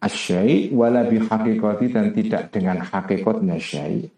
[0.00, 4.08] asyai wala hakikati dan tidak dengan hakikatnya syai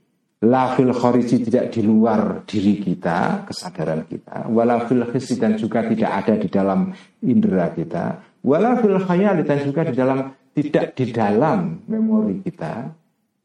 [0.43, 4.51] la fil khariji tidak di luar diri kita kesadaran kita.
[4.51, 6.91] Wala fil khisi dan juga tidak ada di dalam
[7.23, 8.19] indera kita.
[8.43, 10.19] Wala fil khayali dan juga di dalam
[10.51, 12.91] tidak di dalam memori kita.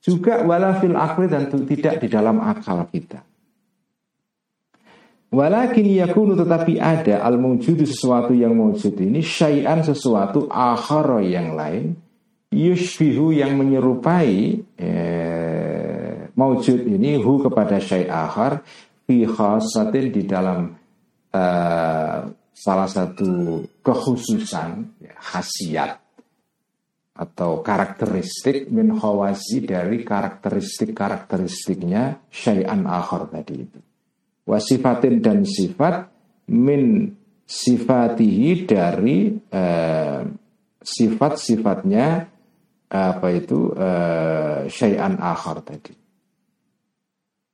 [0.02, 3.22] Juga wala fil akli dan tidak di dalam akal kita.
[5.28, 12.00] Walakin yakunu tetapi ada al mewujudu sesuatu yang mewujud ini syai'an sesuatu akhara yang lain
[12.48, 15.47] yushbihu yang menyerupai eh,
[16.38, 18.62] mewujud ini hu kepada syai' akhar
[19.10, 20.78] fi khasatin di dalam
[21.34, 22.20] eh,
[22.54, 25.98] salah satu kekhususan ya, khasiat
[27.18, 33.82] atau karakteristik min khawasi dari karakteristik-karakteristiknya syai'an akhar tadi itu.
[34.46, 36.14] Wasifatin dan sifat
[36.54, 37.18] min
[37.50, 40.22] sifatihi dari eh,
[40.78, 42.08] sifat-sifatnya
[42.88, 46.07] apa itu eh, syai'an akhar tadi.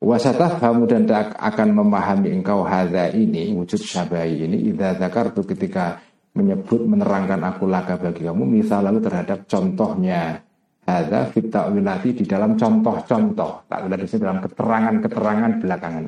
[0.03, 6.03] Wasatah kamu dan akan memahami engkau hadza ini wujud syabai ini idza zakartu ketika
[6.35, 10.43] menyebut menerangkan aku laka bagi kamu misal lalu terhadap contohnya.
[10.83, 13.71] Ada fit ta'wilati di dalam contoh-contoh.
[13.71, 16.03] Ta'wilat itu dalam keterangan-keterangan belakangan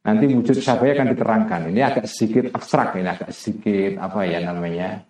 [0.00, 1.60] nanti wujud syabaya akan diterangkan.
[1.72, 5.00] Ini agak sedikit abstrak ini agak sedikit apa ya namanya?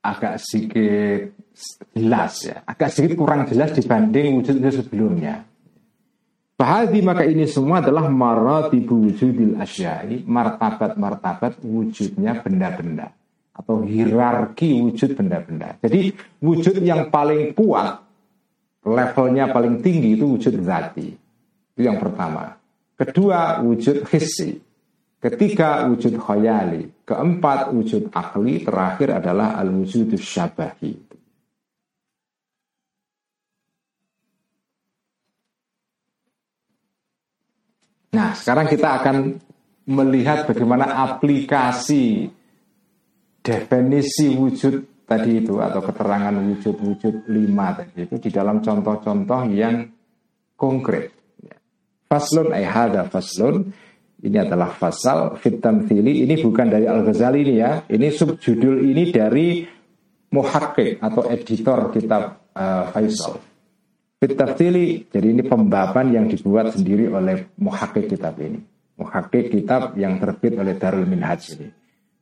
[0.00, 1.36] Agak sedikit
[1.92, 2.64] jelas ya.
[2.64, 5.44] Agak sedikit kurang jelas dibanding wujud sebelumnya
[6.56, 13.12] Bahadi maka ini semua adalah maratibu wujudil asyai, martabat-martabat wujudnya benda-benda
[13.52, 15.76] atau hierarki wujud benda-benda.
[15.84, 18.00] Jadi wujud yang paling kuat,
[18.84, 21.08] levelnya paling tinggi itu wujud zati.
[21.76, 22.56] Itu yang pertama.
[22.96, 24.56] Kedua wujud hissi.
[25.20, 27.04] Ketiga wujud khayali.
[27.04, 28.64] Keempat wujud akli.
[28.64, 31.15] Terakhir adalah al-wujud syabahi.
[38.16, 39.16] Nah, sekarang kita akan
[39.92, 42.32] melihat bagaimana aplikasi
[43.44, 49.84] definisi wujud tadi itu atau keterangan wujud-wujud lima tadi itu di dalam contoh-contoh yang
[50.56, 51.12] konkret.
[52.08, 53.84] Faslun ayhada faslun.
[54.16, 57.84] Ini adalah fasal fitam tili ini bukan dari Al Ghazali ini ya.
[57.84, 59.60] Ini subjudul ini dari
[60.32, 63.55] muhakkik atau editor kitab uh, Faisal
[64.16, 68.56] Fitafsili, jadi ini pembahasan yang dibuat sendiri oleh muhakik kitab ini.
[68.96, 71.68] Muhakik kitab yang terbit oleh Darul Minhaj ini.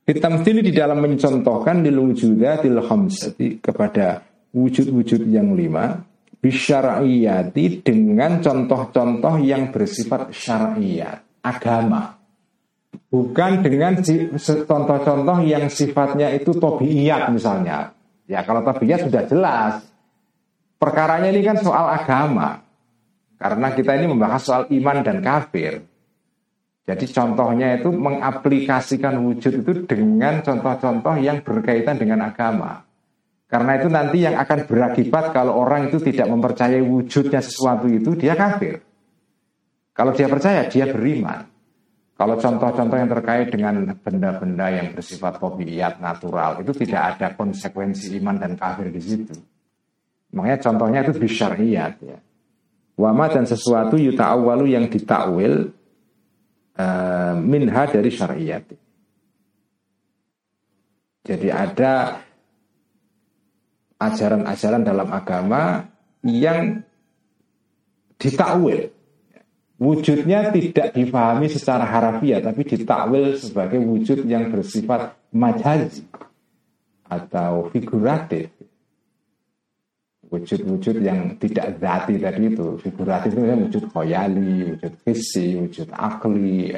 [0.05, 4.21] Fitamsili di dalam mencontohkan di wujudatil khamsati kepada
[4.53, 5.97] wujud-wujud yang lima
[6.43, 12.21] bisyara'iyati dengan contoh-contoh yang bersifat syar'iyat, agama.
[13.09, 13.97] Bukan dengan
[14.67, 17.95] contoh-contoh yang sifatnya itu tobiiyat misalnya.
[18.29, 19.81] Ya kalau tobiiyat sudah jelas,
[20.85, 22.61] Perkaranya ini kan soal agama.
[23.41, 25.81] Karena kita ini membahas soal iman dan kafir.
[26.85, 32.85] Jadi contohnya itu mengaplikasikan wujud itu dengan contoh-contoh yang berkaitan dengan agama.
[33.49, 38.37] Karena itu nanti yang akan berakibat kalau orang itu tidak mempercayai wujudnya sesuatu itu, dia
[38.37, 38.85] kafir.
[39.97, 41.49] Kalau dia percaya, dia beriman.
[42.13, 48.37] Kalau contoh-contoh yang terkait dengan benda-benda yang bersifat hobiat natural, itu tidak ada konsekuensi iman
[48.37, 49.54] dan kafir di situ.
[50.35, 52.19] Makanya contohnya itu bisyariyat ya.
[52.95, 55.71] Wama dan sesuatu yuta awalu yang ditakwil
[56.79, 58.63] uh, minha dari syariat.
[61.25, 62.21] Jadi ada
[63.99, 65.87] ajaran-ajaran dalam agama
[66.23, 66.83] yang
[68.19, 68.91] ditakwil.
[69.75, 76.07] Wujudnya tidak difahami secara harafiah, tapi ditakwil sebagai wujud yang bersifat majazi
[77.11, 78.55] atau figuratif.
[80.25, 86.73] Wujud-wujud yang tidak zati tadi itu, figuratif itu wujud khoyali, wujud visi, wujud akli,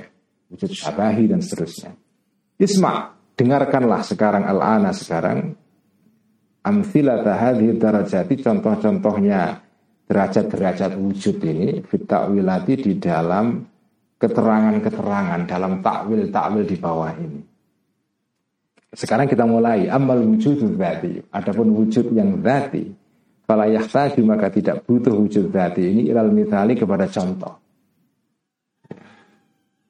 [0.52, 1.96] wujud syabahi dan seterusnya.
[2.60, 5.56] Isma, dengarkanlah sekarang al-ana sekarang
[6.68, 9.64] amthilata hadhi darajati contoh-contohnya
[10.08, 13.64] derajat-derajat wujud ini fitakwilati di dalam
[14.18, 17.42] keterangan-keterangan dalam takwil-takwil di bawah ini.
[18.88, 21.30] Sekarang kita mulai amal wujud dzati.
[21.30, 22.88] Adapun wujud yang dzati,
[23.48, 27.64] fala yahtaju maka tidak butuh wujud dzati ini ilal mitali kepada contoh.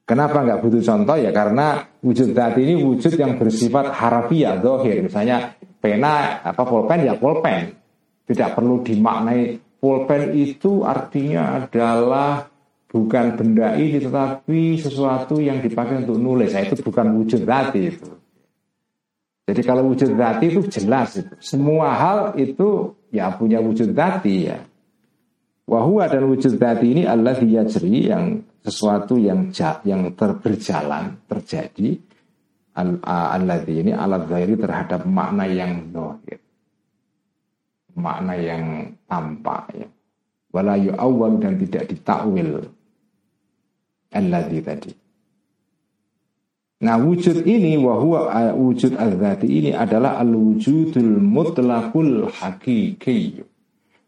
[0.07, 5.03] Kenapa nggak butuh contoh ya karena wujud dzati ini wujud yang bersifat harafiah dohir.
[5.03, 7.75] Misalnya pena apa pulpen ya pulpen.
[8.23, 12.45] Tidak perlu dimaknai pulpen itu artinya adalah
[12.87, 16.55] bukan benda ini tetapi sesuatu yang dipakai untuk nulis.
[16.55, 18.07] Nah, itu bukan wujud zati itu.
[19.47, 21.33] Jadi kalau wujud zati itu jelas itu.
[21.39, 24.59] Semua hal itu ya punya wujud zati ya.
[25.63, 29.47] Wahua dan wujud zati ini Allah yajri yang sesuatu yang
[29.87, 31.95] yang terberjalan terjadi
[32.75, 36.39] Allah ini alat zahiri terhadap makna yang zahir
[37.97, 39.89] makna yang tampak ya.
[40.53, 42.65] Wala awal dan tidak ditakwil
[44.13, 44.91] alladzi tadi.
[46.77, 53.41] Nah wujud ini wahwa wujud al-dhati ini adalah al-wujudul mutlakul hakiki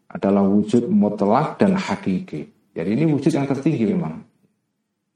[0.10, 2.46] adalah wujud mutlak dan hakiki.
[2.78, 4.22] Jadi ini wujud yang tertinggi memang.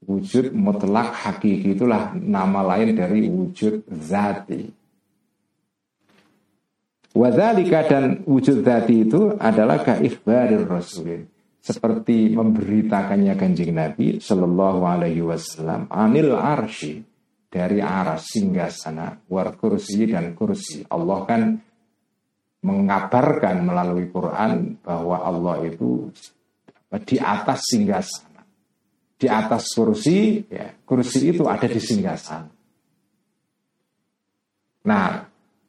[0.02, 4.74] Wujud mutlak hakiki itulah nama lain dari wujud zati.
[7.14, 11.30] Wadhalika dan wujud dati itu adalah kaikhbarir rasulin.
[11.62, 17.13] Seperti memberitakannya kanjeng Nabi Shallallahu Alaihi Wasallam anil arshi
[17.54, 20.82] dari arah singgah sana war kursi dan kursi.
[20.90, 21.42] Allah kan
[22.66, 26.10] mengabarkan melalui Quran bahwa Allah itu
[27.06, 28.42] di atas singgah sana.
[29.14, 32.50] Di atas kursi, ya, kursi itu ada di singgah sana.
[34.84, 35.10] Nah,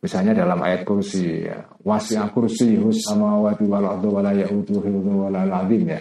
[0.06, 4.86] Misalnya dalam ayat kursi, ya, wasi'a kursi samawati wal ardu wa la ya'uduhu
[5.26, 5.34] wa
[5.66, 5.98] ya.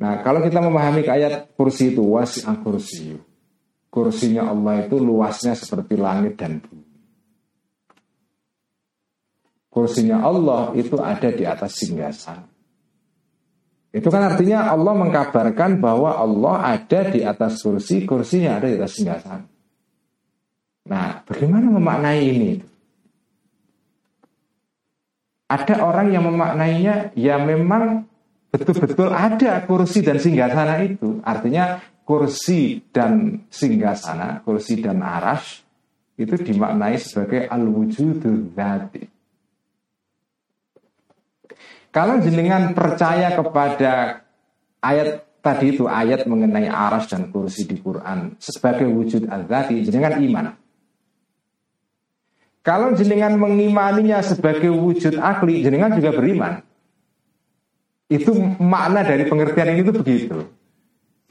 [0.00, 3.20] Nah, kalau kita memahami ayat kursi itu wasi'a kursi.
[3.92, 6.88] Kursinya Allah itu luasnya seperti langit dan bumi.
[9.68, 12.48] Kursinya Allah itu ada di atas singgasana.
[13.92, 18.96] Itu kan artinya Allah mengkabarkan bahwa Allah ada di atas kursi, kursinya ada di atas
[18.96, 19.44] singgasana.
[20.88, 22.52] Nah, bagaimana memaknai ini?
[25.52, 28.08] Ada orang yang memaknainya ya memang
[28.48, 31.20] betul-betul ada kursi dan singgasana itu.
[31.20, 35.62] Artinya kursi dan singgasana, kursi dan arash
[36.18, 39.02] itu dimaknai sebagai al-wujudu dzati.
[41.92, 44.24] Kalau jenengan percaya kepada
[44.80, 50.46] ayat tadi itu ayat mengenai aras dan kursi di Quran sebagai wujud al-dzati, jenengan iman.
[52.62, 56.62] Kalau jenengan mengimaninya sebagai wujud akli, jenengan juga beriman.
[58.06, 60.38] Itu makna dari pengertian ini itu begitu.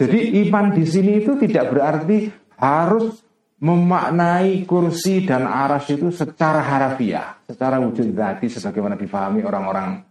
[0.01, 3.21] Jadi iman di sini itu tidak berarti harus
[3.61, 10.01] memaknai kursi dan aras itu secara harafiah, secara wujud zati sebagaimana difahami orang-orang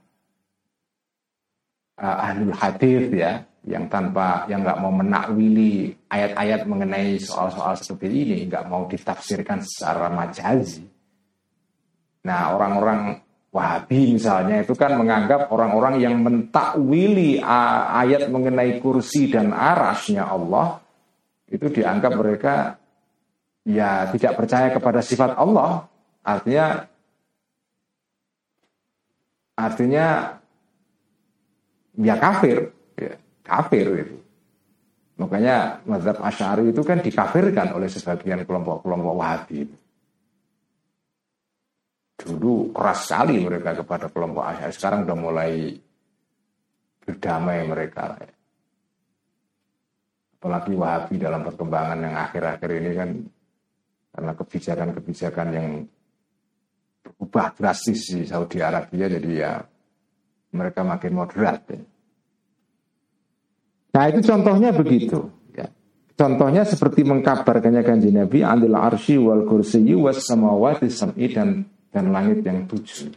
[1.98, 8.38] uh, ahlul hadis ya, yang tanpa yang nggak mau menakwili ayat-ayat mengenai soal-soal seperti ini,
[8.46, 10.86] nggak mau ditafsirkan secara majazi.
[12.22, 13.18] Nah, orang-orang
[13.50, 20.78] Wahabi misalnya itu kan menganggap orang-orang yang mentakwili ayat mengenai kursi dan arasnya Allah
[21.50, 22.78] itu dianggap mereka
[23.66, 25.90] ya tidak percaya kepada sifat Allah.
[26.22, 26.86] Artinya
[29.58, 30.06] artinya
[31.98, 34.16] ya kafir, ya, kafir itu.
[35.18, 39.68] Makanya mazhab Asy'ari itu kan dikafirkan oleh sebagian kelompok-kelompok Wahabi.
[42.20, 44.72] Dulu keras sekali mereka kepada kelompok Asy'ari.
[44.76, 45.52] Sekarang udah mulai
[47.00, 48.20] berdamai mereka.
[50.40, 53.10] Apalagi Wahabi dalam perkembangan yang akhir-akhir ini kan
[54.10, 55.68] karena kebijakan-kebijakan yang
[57.00, 59.52] berubah drastis di Saudi Arabia jadi ya
[60.52, 61.62] mereka makin moderat.
[61.70, 61.80] Ya.
[63.90, 65.30] Nah itu contohnya begitu.
[65.54, 65.70] Ya.
[66.18, 72.46] Contohnya seperti mengkabarkannya kanji Nabi andil arsy wal kursiyi was samawati sam'i dan dan langit
[72.46, 73.10] yang tujuh.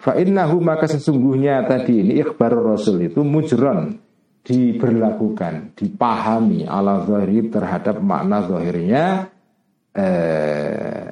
[0.00, 3.96] Fa innahu maka sesungguhnya tadi ini ikhbar Rasul itu mujron
[4.44, 9.32] diberlakukan, dipahami ala zahir terhadap makna zahirnya
[9.96, 11.08] eh,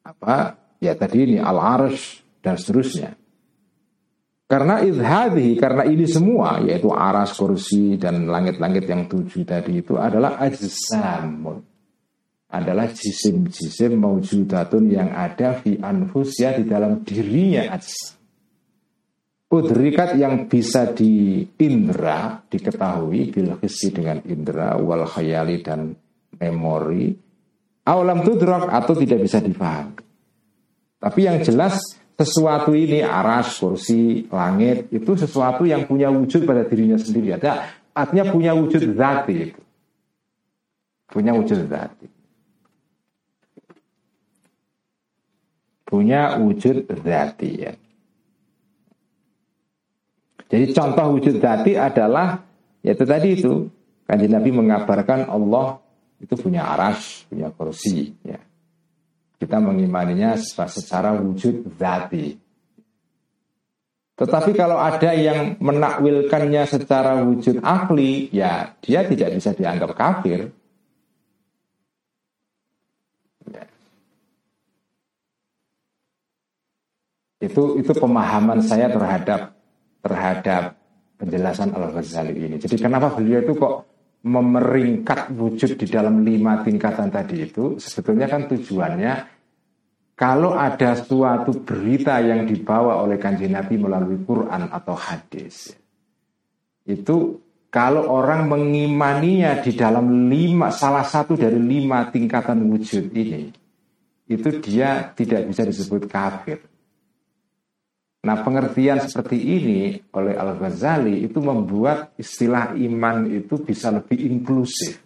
[0.00, 3.12] apa ya tadi ini al arsh dan seterusnya.
[4.48, 10.40] Karena idhadhi, karena ini semua yaitu aras kursi dan langit-langit yang tujuh tadi itu adalah
[10.40, 11.60] ajsamun.
[12.48, 17.76] Adalah jisim-jisim maujudatun yang ada fi anfusya di dalam dirinya.
[19.48, 23.56] Udrikat yang bisa diindra, diketahui bil
[23.92, 25.92] dengan indra wal khayali dan
[26.40, 27.12] memori.
[27.88, 29.96] Awalam tudrok atau tidak bisa dipahami.
[31.00, 31.80] Tapi yang jelas
[32.18, 37.38] sesuatu ini aras, kursi, langit itu sesuatu yang punya wujud pada dirinya sendiri.
[37.38, 39.60] Ada artinya punya wujud zati itu.
[41.08, 42.17] Punya wujud zati.
[45.88, 47.72] Punya wujud zati ya.
[50.48, 52.44] Jadi contoh wujud zati adalah
[52.84, 53.72] yaitu tadi itu
[54.08, 55.80] Kanjeng Nabi mengabarkan Allah
[56.20, 58.40] itu punya aras, punya kursi ya.
[59.38, 62.36] Kita mengimaninya secara wujud zati.
[64.18, 70.50] Tetapi kalau ada yang menakwilkannya secara wujud akli, ya dia tidak bisa dianggap kafir.
[77.38, 79.54] Itu itu pemahaman saya terhadap
[80.02, 80.74] terhadap
[81.18, 82.56] penjelasan Al Ghazali ini.
[82.58, 83.88] Jadi kenapa beliau itu kok
[84.26, 89.14] memeringkat wujud di dalam lima tingkatan tadi itu sebetulnya kan tujuannya
[90.18, 95.70] kalau ada suatu berita yang dibawa oleh kanjeng Nabi melalui Quran atau hadis
[96.82, 97.38] itu
[97.70, 103.54] kalau orang mengimaninya di dalam lima salah satu dari lima tingkatan wujud ini
[104.26, 106.58] itu dia tidak bisa disebut kafir
[108.18, 114.98] Nah pengertian seperti ini oleh Al-Ghazali itu membuat istilah iman itu bisa lebih inklusif.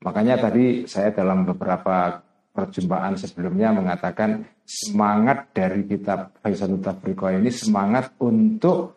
[0.00, 8.16] Makanya tadi saya dalam beberapa perjumpaan sebelumnya mengatakan semangat dari kitab Faisalut Tafriqo ini semangat
[8.24, 8.96] untuk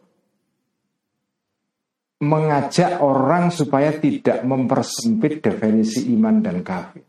[2.23, 7.03] mengajak orang supaya tidak mempersempit definisi iman dan kafir.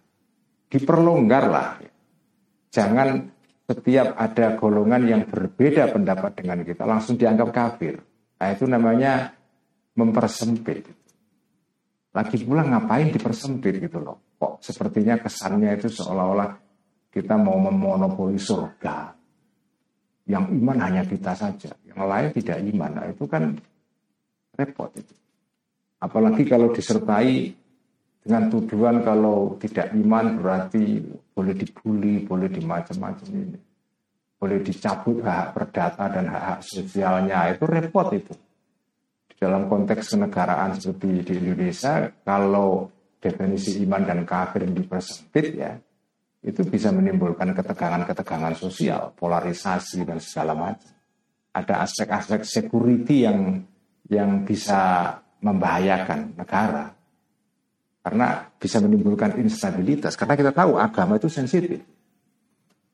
[0.66, 1.78] Diperlonggarlah.
[2.74, 3.33] Jangan
[3.64, 7.96] setiap ada golongan yang berbeda pendapat dengan kita langsung dianggap kafir.
[8.36, 9.32] Nah, itu namanya
[9.96, 10.84] mempersempit.
[12.14, 14.36] Lagi pula ngapain dipersempit gitu loh.
[14.36, 16.50] Kok sepertinya kesannya itu seolah-olah
[17.08, 19.16] kita mau memonopoli surga.
[20.28, 22.90] Yang iman hanya kita saja, yang lain tidak iman.
[23.00, 23.56] Nah, itu kan
[24.56, 25.14] repot itu.
[26.04, 27.63] Apalagi kalau disertai
[28.24, 31.04] dengan tuduhan kalau tidak iman berarti
[31.36, 33.60] boleh dibully, boleh dimacam-macam ini.
[34.40, 37.52] Boleh dicabut hak perdata dan hak-hak sosialnya.
[37.52, 38.32] Itu repot itu.
[39.28, 42.88] Di dalam konteks kenegaraan seperti di Indonesia, kalau
[43.20, 45.76] definisi iman dan kafir yang dipersempit ya,
[46.40, 50.92] itu bisa menimbulkan ketegangan-ketegangan sosial, polarisasi dan segala macam.
[51.52, 53.60] Ada aspek-aspek security yang
[54.08, 55.12] yang bisa
[55.44, 57.03] membahayakan negara
[58.04, 60.12] karena bisa menimbulkan instabilitas.
[60.12, 61.80] Karena kita tahu agama itu sensitif.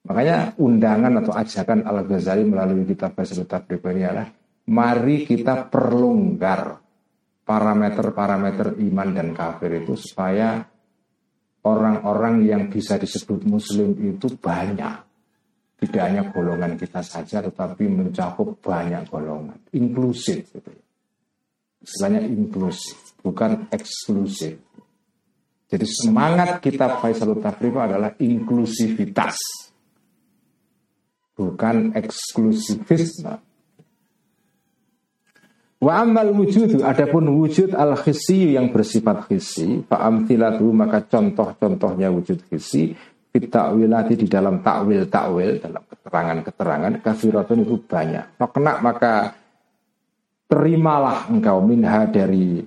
[0.06, 4.30] Makanya undangan atau ajakan Al-Ghazali melalui kitab Tabriq ini adalah
[4.70, 6.78] mari kita perlonggar
[7.42, 10.62] parameter-parameter iman dan kafir itu supaya
[11.66, 15.10] orang-orang yang bisa disebut muslim itu banyak.
[15.80, 19.58] Tidak hanya golongan kita saja tetapi mencakup banyak golongan.
[19.74, 20.70] Inklusif gitu.
[21.80, 24.60] Istilahnya inklusif, bukan eksklusif.
[25.70, 29.38] Jadi semangat kita Faisal Tafriq adalah inklusivitas.
[31.38, 33.38] Bukan eksklusivisme.
[35.80, 42.44] Wa amal wujudu adapun wujud al khisi yang bersifat khisi fa amthilatu maka contoh-contohnya wujud
[42.52, 42.92] khisi
[43.32, 48.36] fitakwilati di dalam takwil takwil dalam keterangan-keterangan kafiratun itu banyak.
[48.36, 49.32] Makna maka
[50.50, 52.60] terimalah engkau minha dari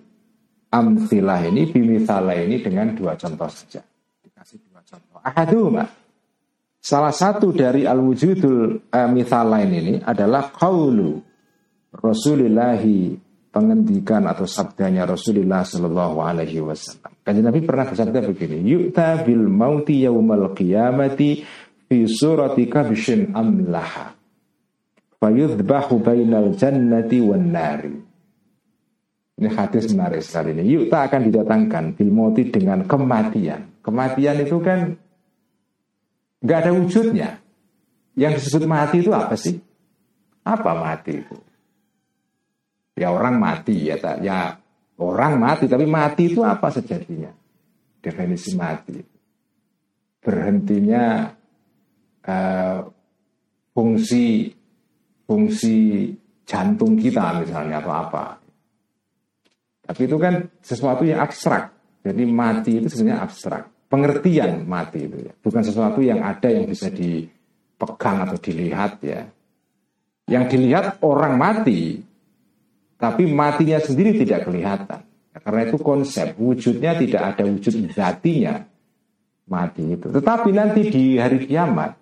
[0.74, 3.86] amsilah ini bimisalah ini dengan dua contoh saja.
[4.26, 5.22] Dikasih dua contoh.
[5.22, 5.86] Ahaduma.
[6.84, 11.16] Salah satu dari al-wujudul uh, lain ini adalah qaulu
[11.96, 13.16] Rasulillahi
[13.54, 17.14] pengendikan atau sabdanya Rasulullah Shallallahu Alaihi Wasallam.
[17.24, 21.46] Kanjeng Nabi pernah bersabda begini, "Yu'ta bil mauti yaumal qiyamati
[21.88, 24.12] fi surati kabshin amlaha,
[25.24, 27.96] fayudbahu bainal jannati wan nari."
[29.34, 30.64] Ini hadis menarik sekali ini.
[30.70, 33.82] Yuk tak akan didatangkan bilmoti dengan kematian.
[33.82, 34.94] Kematian itu kan
[36.44, 37.30] nggak ada wujudnya.
[38.14, 39.58] Yang disebut mati itu apa sih?
[40.46, 41.38] Apa mati itu?
[42.94, 44.22] Ya orang mati ya, tak?
[44.22, 44.54] ya
[45.02, 47.34] orang mati, tapi mati itu apa sejatinya?
[47.98, 49.02] Definisi mati.
[50.22, 51.34] Berhentinya
[52.22, 52.80] uh,
[53.74, 54.54] fungsi
[55.26, 56.14] fungsi
[56.46, 58.43] jantung kita misalnya atau apa.
[59.84, 61.76] Tapi itu kan sesuatu yang abstrak.
[62.04, 63.64] Jadi mati itu sebenarnya abstrak.
[63.92, 65.34] Pengertian mati itu ya.
[65.38, 69.28] Bukan sesuatu yang ada yang bisa dipegang atau dilihat ya.
[70.28, 72.00] Yang dilihat orang mati,
[72.96, 75.04] tapi matinya sendiri tidak kelihatan.
[75.34, 78.64] Karena itu konsep, wujudnya tidak ada wujud zatinya
[79.52, 80.08] mati itu.
[80.08, 82.00] Tetapi nanti di hari kiamat,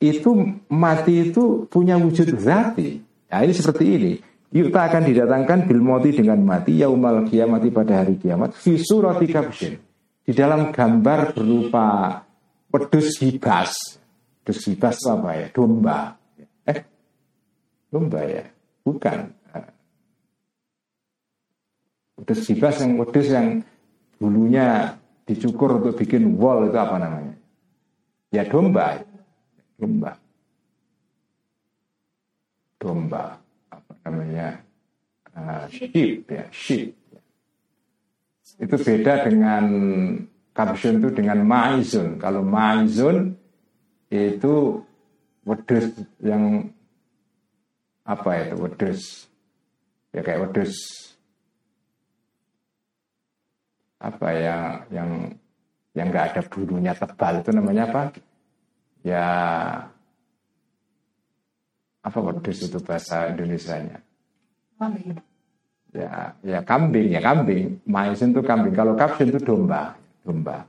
[0.00, 0.30] itu
[0.72, 3.04] mati itu punya wujud zati.
[3.28, 4.12] Nah ini seperti ini.
[4.52, 9.80] Yuta akan didatangkan bil mati dengan mati yaumal kiamati pada hari kiamat fi surati kabshin.
[10.22, 12.20] Di dalam gambar berupa
[12.68, 13.72] pedus hibas.
[14.44, 15.46] Pedus hibas apa ya?
[15.56, 16.12] Domba.
[16.68, 16.78] Eh,
[17.88, 18.44] domba ya?
[18.84, 19.18] Bukan.
[22.20, 23.48] Pedus hibas yang pedus yang
[24.20, 27.34] bulunya dicukur untuk bikin wall itu apa namanya?
[28.28, 29.00] Ya domba.
[29.80, 30.12] Domba.
[32.76, 33.41] Domba
[34.12, 34.60] namanya
[35.32, 36.92] uh, sheep ya sheep.
[38.60, 39.64] Itu beda dengan
[40.52, 42.20] kapsun itu dengan maizun.
[42.20, 43.34] Kalau maizun
[44.12, 44.84] itu
[45.48, 45.88] wedus
[46.20, 46.68] yang
[48.04, 49.00] apa itu wedus
[50.12, 50.74] ya kayak wedus
[54.02, 54.56] apa ya
[54.90, 55.32] yang
[55.94, 58.02] yang nggak ada bulunya tebal itu namanya apa?
[59.06, 59.26] Ya
[62.02, 63.98] apa wedus itu bahasa Indonesia-nya?
[64.78, 65.18] Kambing.
[65.92, 67.78] Ya, ya kambing ya kambing.
[67.86, 68.74] Maizen itu kambing.
[68.74, 69.94] Kalau kapsin itu domba,
[70.26, 70.66] domba.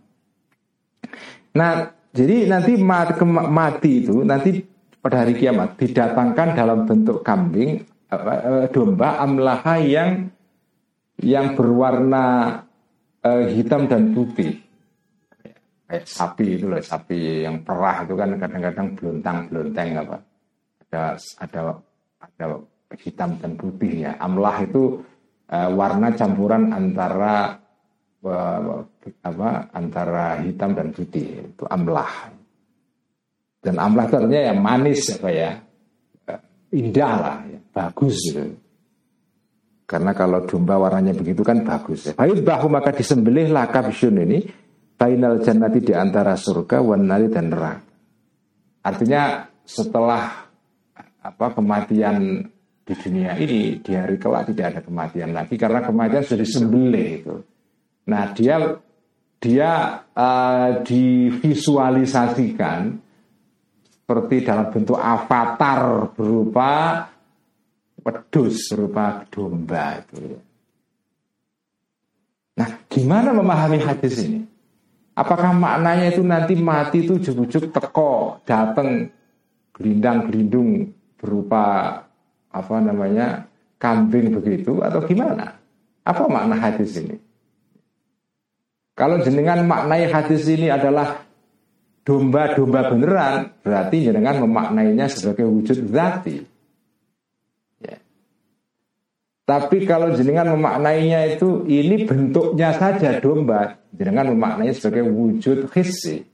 [1.57, 4.61] Nah, jadi nanti mati, itu nanti
[5.01, 10.31] pada hari kiamat didatangkan dalam bentuk kambing eh, domba amlaha yang
[11.21, 12.25] yang berwarna
[13.21, 14.59] uh, hitam dan putih
[15.87, 20.17] kayak sapi itu loh sapi yang perah itu kan kadang-kadang belontang belonteng apa
[20.93, 21.61] ada ada
[22.21, 22.45] ada
[23.01, 24.13] hitam dan putih ya.
[24.21, 25.01] Amlah itu
[25.49, 27.57] uh, warna campuran antara
[28.21, 28.85] uh,
[29.25, 32.29] apa antara hitam dan putih itu amlah.
[33.57, 35.57] Dan amlah artinya yang manis apa ya
[36.29, 38.53] uh, indah lah, ya, bagus gitu.
[39.89, 42.13] Karena kalau domba warnanya begitu kan bagus ya.
[42.13, 44.39] Baik bahu maka disembelihlah kabsyun ini
[44.93, 47.91] Bainal jannati di antara surga wanari dan neraka.
[48.87, 50.42] Artinya setelah
[51.23, 52.43] apa kematian
[52.83, 57.39] di dunia ini di hari kelak tidak ada kematian lagi karena kematian sudah disembelih itu.
[58.11, 58.59] Nah dia
[59.39, 62.99] dia uh, divisualisasikan
[64.03, 67.07] seperti dalam bentuk avatar berupa
[68.03, 70.35] wedus berupa domba itu.
[72.53, 74.45] Nah, gimana memahami hadis ini?
[75.17, 79.09] Apakah maknanya itu nanti mati itu ujuk-ujuk teko, datang
[79.73, 80.93] gelindang-gelindung
[81.23, 81.63] berupa
[82.51, 83.47] apa namanya
[83.79, 85.55] kambing begitu atau gimana?
[86.03, 87.15] Apa makna hadis ini?
[88.93, 91.23] Kalau jenengan maknai hadis ini adalah
[92.03, 96.43] domba-domba beneran, berarti jenengan memaknainya sebagai wujud zati.
[97.79, 97.97] Ya.
[99.47, 106.32] Tapi kalau jenengan memaknainya itu ini bentuknya saja domba, jenengan memaknainya sebagai wujud hissi.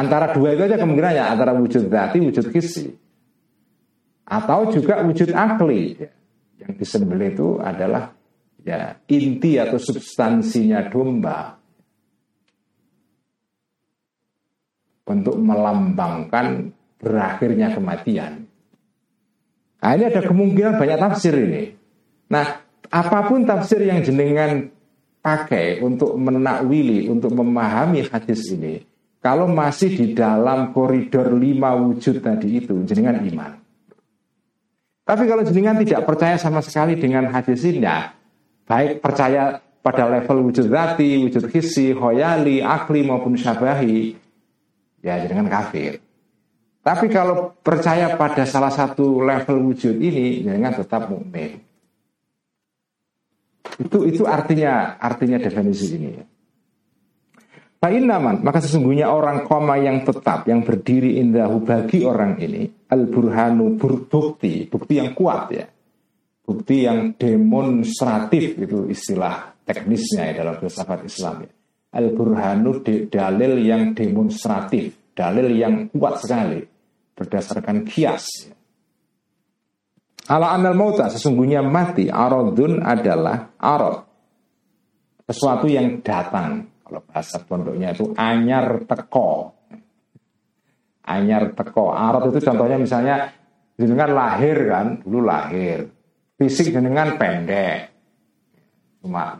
[0.00, 2.88] Antara dua itu aja kemungkinannya antara wujud dati, wujud kisi.
[4.24, 6.00] Atau juga wujud akli.
[6.56, 8.16] Yang disembelih itu adalah
[8.64, 11.60] ya inti atau substansinya domba.
[15.04, 18.46] Untuk melambangkan berakhirnya kematian.
[19.80, 21.76] Nah, ini ada kemungkinan banyak tafsir ini.
[22.30, 22.46] Nah,
[22.88, 24.70] apa pun tafsir yang jenengan
[25.20, 28.89] pakai untuk menakwili, untuk memahami hadis ini,
[29.20, 33.52] kalau masih di dalam koridor lima wujud tadi itu, jenengan iman.
[35.04, 38.16] Tapi kalau jenengan tidak percaya sama sekali dengan hadis ini, ya,
[38.64, 44.16] baik percaya pada level wujud zati, wujud hisi, hoyali, akli maupun syabahi,
[45.04, 46.00] ya jenengan kafir.
[46.80, 51.60] Tapi kalau percaya pada salah satu level wujud ini, jenengan tetap mukmin.
[53.76, 56.29] Itu itu artinya artinya definisi ini.
[57.80, 64.68] Fa'innaman, maka sesungguhnya orang koma yang tetap, yang berdiri indahu bagi orang ini, al-burhanu bukti,
[64.68, 65.64] bukti yang kuat ya.
[66.44, 71.52] Bukti yang demonstratif itu istilah teknisnya ya dalam filsafat Islam ya.
[71.96, 76.60] Al-burhanu dalil yang demonstratif, dalil yang kuat sekali.
[77.20, 78.48] berdasarkan kias.
[80.24, 84.08] Ala anal mauta sesungguhnya mati arodun adalah arod
[85.28, 86.79] sesuatu yang datang.
[86.90, 89.54] Kalau bahasa pondoknya itu anyar teko.
[91.06, 91.94] Anyar teko.
[91.94, 93.30] Arod itu contohnya misalnya
[93.78, 95.86] jenengan lahir kan, dulu lahir.
[96.34, 97.94] Fisik jenengan pendek.
[98.98, 99.38] Cuma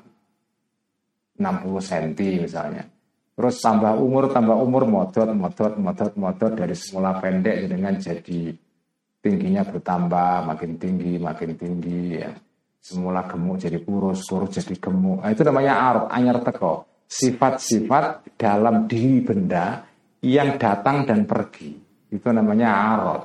[1.35, 2.87] 60 cm misalnya.
[3.35, 8.53] Terus tambah umur, tambah umur, modot, modot, modot, modot dari semula pendek dengan jadi
[9.19, 12.31] tingginya bertambah, makin tinggi, makin tinggi ya.
[12.79, 15.25] Semula gemuk jadi kurus, kurus jadi gemuk.
[15.25, 16.90] Nah, itu namanya arut, anyar teko.
[17.11, 19.83] Sifat-sifat dalam diri benda
[20.23, 21.75] yang datang dan pergi.
[22.07, 23.23] Itu namanya arut.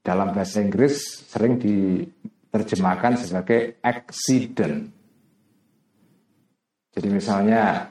[0.00, 4.88] Dalam bahasa Inggris sering diterjemahkan sebagai accident.
[6.94, 7.88] Jadi misalnya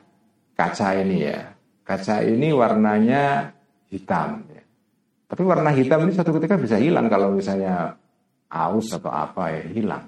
[0.58, 1.54] kaca ini ya.
[1.84, 3.52] Kaca ini warnanya
[3.92, 4.46] hitam.
[4.50, 4.64] Ya.
[5.28, 7.98] Tapi warna hitam ini satu ketika bisa hilang kalau misalnya
[8.54, 10.06] aus atau apa ya hilang.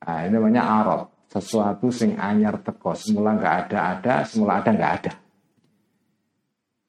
[0.00, 1.09] Nah, ini namanya arot.
[1.30, 2.90] Sesuatu sing anyar teko.
[2.98, 5.12] Semula nggak ada ada, semula ada nggak ada.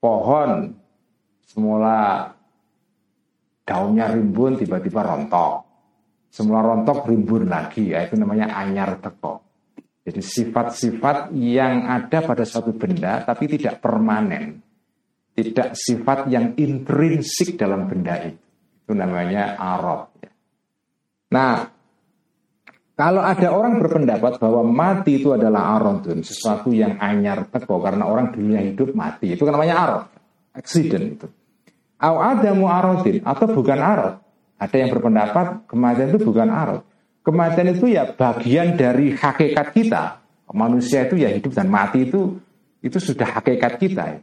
[0.02, 0.74] Pohon
[1.46, 2.26] semula
[3.62, 5.56] daunnya rimbun tiba-tiba rontok.
[6.34, 7.94] Semula rontok rimbun lagi.
[7.94, 9.46] Ya, itu namanya anyar teko.
[10.02, 14.58] Jadi sifat-sifat yang ada pada suatu benda tapi tidak permanen.
[15.38, 18.42] Tidak sifat yang intrinsik dalam benda itu.
[18.82, 20.12] Itu namanya arot.
[21.32, 21.71] Nah,
[23.02, 28.30] kalau ada orang berpendapat bahwa mati itu adalah arodun, sesuatu yang anyar teko karena orang
[28.30, 30.06] dunia hidup mati, itu namanya arot,
[30.54, 31.28] accident itu.
[31.98, 34.22] Au ada mu'arodin atau bukan arot.
[34.62, 36.82] Ada yang berpendapat kematian itu bukan arot.
[37.26, 40.22] Kematian itu ya bagian dari hakikat kita.
[40.54, 42.38] Manusia itu ya hidup dan mati itu
[42.86, 44.22] itu sudah hakikat kita.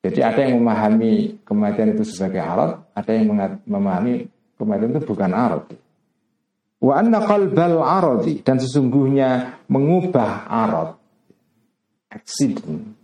[0.00, 3.28] Jadi ada yang memahami kematian itu sebagai alat, ada yang
[3.68, 4.24] memahami
[4.56, 5.68] kematian itu bukan arat.
[6.82, 10.98] Wa anna qalbal aradi dan sesungguhnya mengubah arat
[12.10, 12.98] accident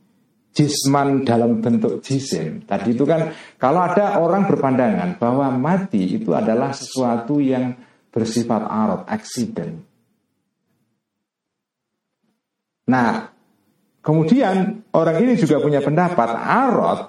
[0.58, 2.66] jisman dalam bentuk jisim.
[2.66, 7.78] Tadi itu kan kalau ada orang berpandangan bahwa mati itu adalah sesuatu yang
[8.10, 9.78] bersifat arot, accident.
[12.90, 13.30] Nah,
[14.02, 17.00] kemudian orang ini juga punya pendapat arot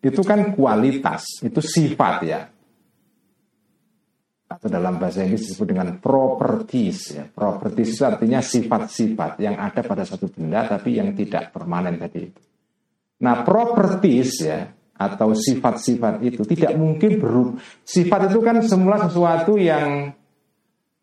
[0.00, 2.40] itu kan kualitas, itu sifat ya.
[4.64, 7.28] Atau dalam bahasa Inggris disebut dengan properties ya.
[7.28, 12.40] Properties itu artinya sifat-sifat yang ada pada satu benda tapi yang tidak permanen tadi itu.
[13.20, 14.64] Nah, properties ya
[14.96, 17.60] atau sifat-sifat itu tidak mungkin berubah.
[17.84, 20.16] Sifat itu kan semula sesuatu yang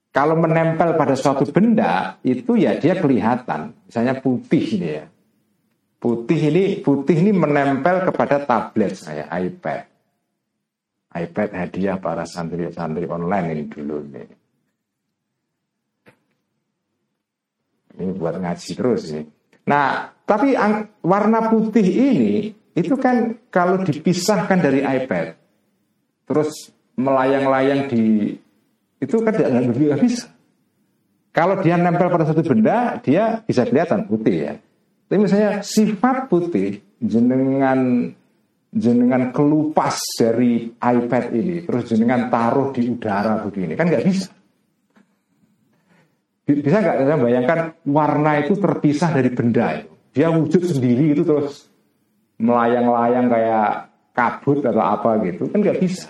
[0.09, 3.77] kalau menempel pada suatu benda itu ya dia kelihatan.
[3.85, 5.05] Misalnya putih ini ya.
[6.01, 9.90] Putih ini putih ini menempel kepada tablet saya, iPad.
[11.11, 14.23] iPad hadiah para santri-santri online ini dulu ini.
[17.99, 19.27] Ini buat ngaji terus ini.
[19.67, 20.55] Nah, tapi
[21.03, 25.35] warna putih ini itu kan kalau dipisahkan dari iPad,
[26.23, 28.31] terus melayang-layang di
[29.03, 30.31] itu kan tidak bisa.
[31.35, 34.53] Kalau dia nempel pada satu benda, dia bisa kelihatan putih ya.
[35.11, 38.11] Tapi misalnya sifat putih jenengan
[38.71, 44.31] jenengan kelupas dari iPad ini, terus jenengan taruh di udara begini, kan nggak bisa.
[46.47, 49.91] Bisa nggak saya bayangkan warna itu terpisah dari benda itu.
[50.11, 51.71] Dia wujud sendiri itu terus
[52.41, 56.09] melayang-layang kayak kabut atau apa gitu kan nggak bisa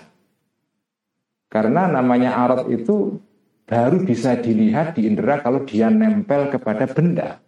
[1.52, 3.20] karena namanya arot itu
[3.68, 7.38] baru bisa dilihat di indera kalau dia nempel kepada benda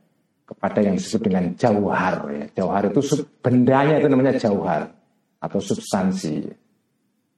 [0.44, 2.44] kepada yang disebut dengan jauhar ya.
[2.52, 3.00] jauhar itu
[3.40, 4.92] bendanya itu namanya jauhar
[5.44, 6.48] atau substansi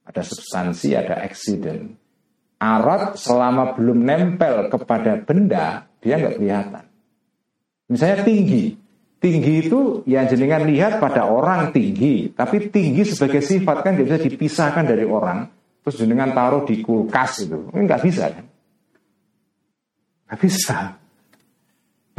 [0.07, 1.91] ada substansi ada accident
[2.63, 6.85] arat selama belum nempel kepada benda dia nggak kelihatan
[7.91, 8.87] misalnya tinggi
[9.17, 14.85] Tinggi itu yang jenengan lihat pada orang tinggi, tapi tinggi sebagai sifat kan bisa dipisahkan
[14.85, 15.49] dari orang.
[15.81, 18.45] Terus jenengan taruh di kulkas itu, ini nggak bisa kan?
[20.31, 20.79] Nggak bisa.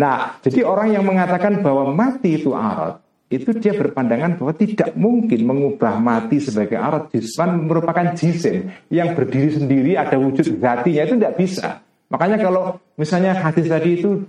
[0.02, 2.98] Nah, jadi orang yang mengatakan bahwa mati itu arat,
[3.28, 9.52] itu dia berpandangan bahwa tidak mungkin mengubah mati sebagai arat jisman merupakan jisim yang berdiri
[9.52, 11.68] sendiri ada wujud zatinya itu tidak bisa.
[12.08, 14.24] Makanya kalau misalnya hadis tadi itu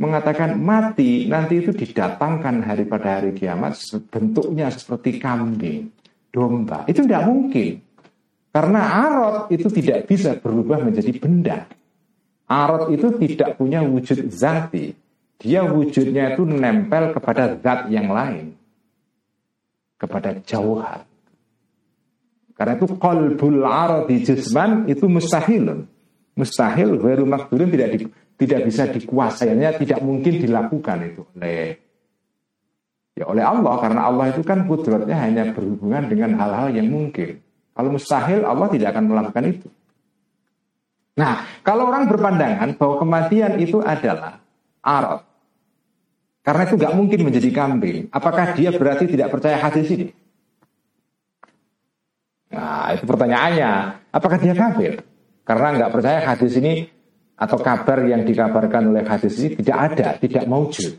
[0.00, 3.76] mengatakan mati nanti itu didatangkan hari pada hari kiamat
[4.08, 5.92] bentuknya seperti kambing,
[6.32, 6.88] domba.
[6.88, 7.84] Itu tidak mungkin.
[8.48, 11.68] Karena arot itu tidak bisa berubah menjadi benda.
[12.48, 14.96] Arot itu tidak punya wujud zati.
[15.38, 18.58] Dia wujudnya itu nempel kepada zat yang lain.
[19.94, 21.06] Kepada jauhan.
[22.58, 25.86] Karena itu qalbul aradi jisman itu mustahil.
[26.34, 27.98] Mustahil ghairu makdurin tidak di,
[28.34, 31.78] tidak bisa dikuasainya, tidak mungkin dilakukan itu oleh
[33.18, 37.42] ya oleh Allah karena Allah itu kan kudratnya hanya berhubungan dengan hal-hal yang mungkin.
[37.74, 39.68] Kalau mustahil Allah tidak akan melakukan itu.
[41.18, 44.38] Nah, kalau orang berpandangan bahwa kematian itu adalah
[44.82, 45.26] arad,
[46.48, 50.08] karena itu nggak mungkin menjadi kambing, apakah dia berarti tidak percaya hadis ini?
[52.56, 53.72] Nah, itu pertanyaannya.
[54.08, 55.04] Apakah dia kafir?
[55.44, 56.88] Karena nggak percaya hadis ini
[57.36, 60.96] atau kabar yang dikabarkan oleh hadis ini tidak ada, tidak maujud.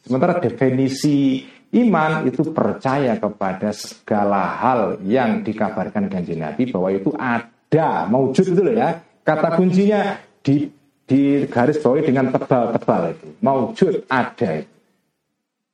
[0.00, 1.44] Sementara definisi
[1.76, 8.62] iman itu percaya kepada segala hal yang dikabarkan kanjeng Nabi bahwa itu ada, maujud itu
[8.64, 8.96] loh ya.
[9.20, 10.72] Kata kuncinya di
[11.04, 13.28] di garis bawahi dengan tebal-tebal itu.
[13.44, 14.75] Maujud ada itu.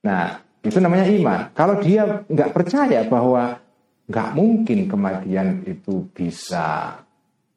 [0.03, 1.39] Nah, itu namanya iman.
[1.55, 3.59] Kalau dia nggak percaya bahwa
[4.07, 6.99] nggak mungkin kematian itu bisa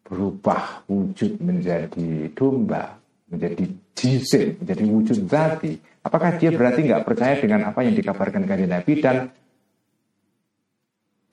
[0.06, 2.94] berubah wujud menjadi domba,
[3.26, 5.74] menjadi jisim, menjadi wujud zati.
[6.06, 9.16] Apakah dia berarti nggak percaya dengan apa yang dikabarkan kanjeng Nabi dan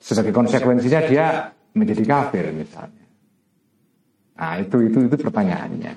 [0.02, 1.26] sebagai konsekuensinya dia
[1.78, 3.06] menjadi kafir misalnya.
[4.34, 5.92] Nah, itu itu itu pertanyaannya.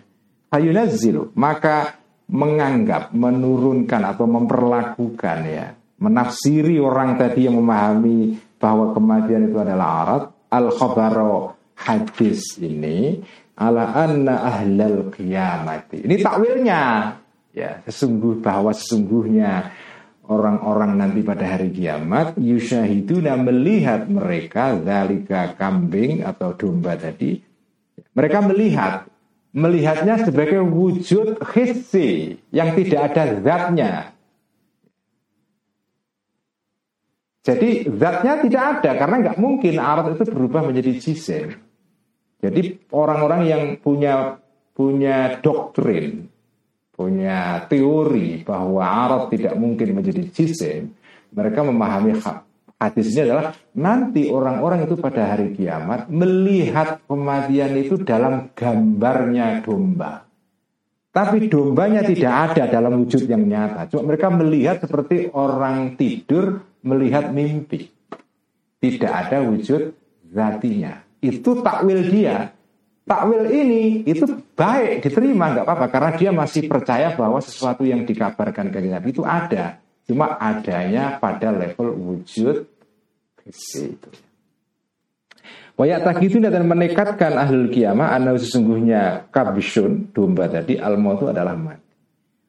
[0.54, 1.98] Hayunazzilu, maka
[2.28, 10.24] menganggap, menurunkan atau memperlakukan ya, menafsiri orang tadi yang memahami bahwa kematian itu adalah arat,
[10.52, 13.24] al khabaro hadis ini
[13.56, 16.04] ala anna ahlal qiyamati.
[16.04, 16.82] Ini takwilnya.
[17.58, 19.74] Ya, sesungguh bahwa sesungguhnya
[20.30, 27.48] orang-orang nanti pada hari kiamat yusyahiduna melihat mereka zalika kambing atau domba tadi
[28.18, 29.06] mereka melihat,
[29.58, 33.94] melihatnya sebagai wujud hissi yang tidak ada zatnya.
[37.42, 41.58] Jadi zatnya tidak ada karena nggak mungkin arat itu berubah menjadi jisim.
[42.38, 44.38] Jadi orang-orang yang punya
[44.78, 46.30] punya doktrin,
[46.94, 50.94] punya teori bahwa arat tidak mungkin menjadi jisim,
[51.34, 52.14] mereka memahami
[52.78, 60.30] Hadis ini adalah nanti orang-orang itu pada hari kiamat melihat kematian itu dalam gambarnya domba.
[61.10, 63.90] Tapi dombanya tidak ada dalam wujud yang nyata.
[63.90, 67.90] Cuma mereka melihat seperti orang tidur melihat mimpi.
[68.78, 69.98] Tidak ada wujud
[70.30, 71.02] zatinya.
[71.18, 72.54] Itu takwil dia.
[73.10, 78.70] Takwil ini itu baik diterima nggak apa-apa karena dia masih percaya bahwa sesuatu yang dikabarkan
[78.70, 79.82] ke Nabi itu ada.
[80.08, 82.64] Cuma adanya pada level wujud
[83.44, 84.10] fisik itu.
[85.78, 91.86] Wayak itu dan menekatkan ahlul kiamah anda sesungguhnya kabishun domba tadi al itu adalah mati.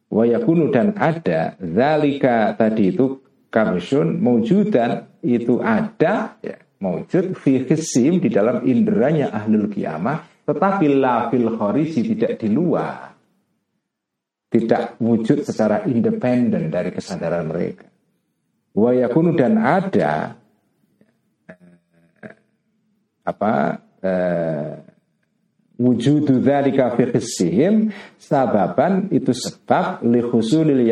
[0.09, 3.20] Wayakunu dan ada zalika tadi itu
[3.52, 7.66] kabishun mewujudan itu ada ya, mewujud fi
[8.16, 11.52] di dalam inderanya ahlul kiamah tetapi la fil
[11.84, 13.18] tidak di luar
[14.49, 17.84] tidak wujud secara independen dari kesadaran mereka.
[18.72, 20.36] Wayakunu dan ada
[23.28, 23.53] apa
[24.01, 24.72] eh,
[25.78, 30.82] wujudu dzalika fi qissihim sababan itu sebab li husulil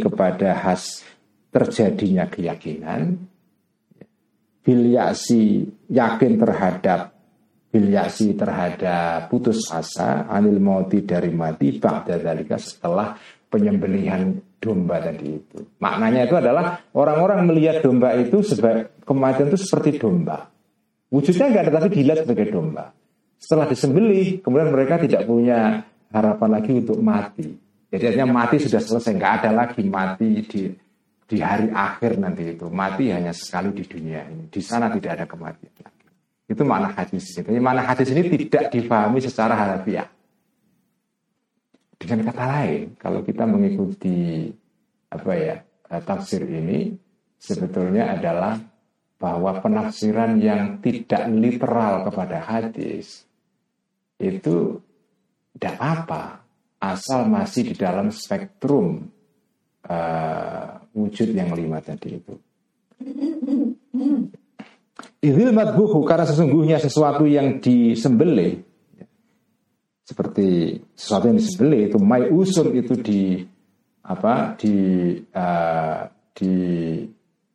[0.00, 1.06] kepada has
[1.54, 3.30] terjadinya keyakinan
[4.64, 7.13] bil yakin terhadap
[7.74, 7.90] bil
[8.38, 13.18] terhadap putus asa anil mauti dari mati ba'da dzalika setelah
[13.50, 14.30] penyembelihan
[14.62, 15.58] domba tadi itu.
[15.82, 20.46] Maknanya itu adalah orang-orang melihat domba itu sebagai kematian itu seperti domba.
[21.10, 22.94] Wujudnya enggak ada tapi dilihat sebagai domba.
[23.42, 25.82] Setelah disembelih, kemudian mereka tidak punya
[26.14, 27.58] harapan lagi untuk mati.
[27.90, 30.62] Jadi artinya mati sudah selesai, enggak ada lagi mati di
[31.24, 32.70] di hari akhir nanti itu.
[32.70, 34.46] Mati hanya sekali di dunia ini.
[34.46, 35.93] Di sana tidak ada kematian.
[36.54, 37.34] Itu makna hadis.
[37.34, 40.06] Jadi makna hadis ini tidak difahami secara harfiah.
[41.98, 44.46] Dengan kata lain, kalau kita mengikuti
[45.10, 45.56] apa ya
[46.06, 46.94] tafsir ini
[47.42, 48.58] sebetulnya adalah
[49.18, 53.24] bahwa penafsiran yang tidak literal kepada hadis
[54.18, 54.78] itu
[55.54, 56.22] tidak apa
[56.82, 59.08] asal masih di dalam spektrum
[59.88, 62.34] uh, wujud yang lima tadi itu.
[65.24, 68.60] Idil madbuhu karena sesungguhnya sesuatu yang disembelih
[70.04, 73.40] seperti sesuatu yang disembelih itu mai usur itu di
[74.04, 74.76] apa di
[75.32, 76.04] uh,
[76.36, 76.52] di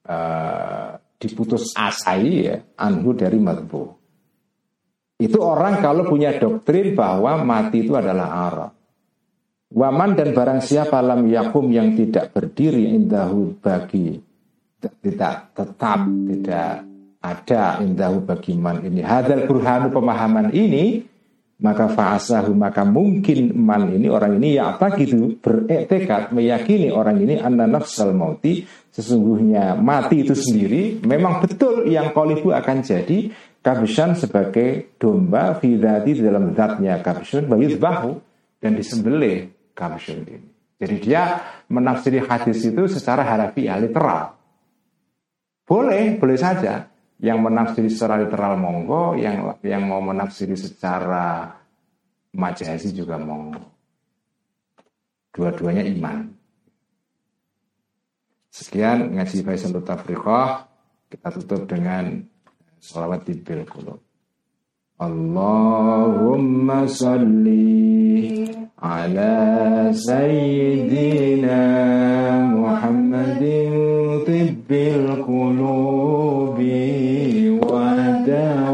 [0.09, 0.89] uh,
[1.21, 3.83] diputus asai ya anhu dari madbu.
[5.21, 8.71] Itu orang kalau punya doktrin bahwa mati itu adalah arah.
[9.69, 14.17] Waman dan barang siapa lam yakum yang tidak berdiri indahu bagi
[14.81, 16.88] tidak tetap tidak
[17.19, 19.03] ada indahu bagiman ini.
[19.03, 21.03] Hadal burhanu pemahaman ini
[21.59, 27.35] maka fa'asahu maka mungkin man ini orang ini ya apa gitu bertekad meyakini orang ini
[27.35, 28.63] anna nafsal mauti
[28.95, 33.27] sesungguhnya mati itu sendiri memang betul yang kolibu akan jadi
[33.59, 38.15] kabshan sebagai domba fidati di dalam zatnya kabshan bayut bahu
[38.63, 40.47] dan disembelih kabshan ini.
[40.79, 44.31] Jadi dia menafsiri hadis itu secara harafiah literal.
[45.67, 46.87] Boleh boleh saja
[47.19, 51.51] yang menafsiri secara literal monggo, yang yang mau menafsiri secara
[52.31, 53.59] majasi juga monggo.
[55.35, 56.31] Dua-duanya iman.
[58.49, 60.67] Sekian ngaji Faisal Tafriqah.
[61.09, 62.21] Kita tutup dengan
[62.77, 63.97] salawat di qulub.
[64.99, 68.45] Allahumma salli
[68.77, 71.61] ala sayyidina
[72.51, 73.73] Muhammadin
[74.27, 75.23] tibbil
[78.25, 78.68] down.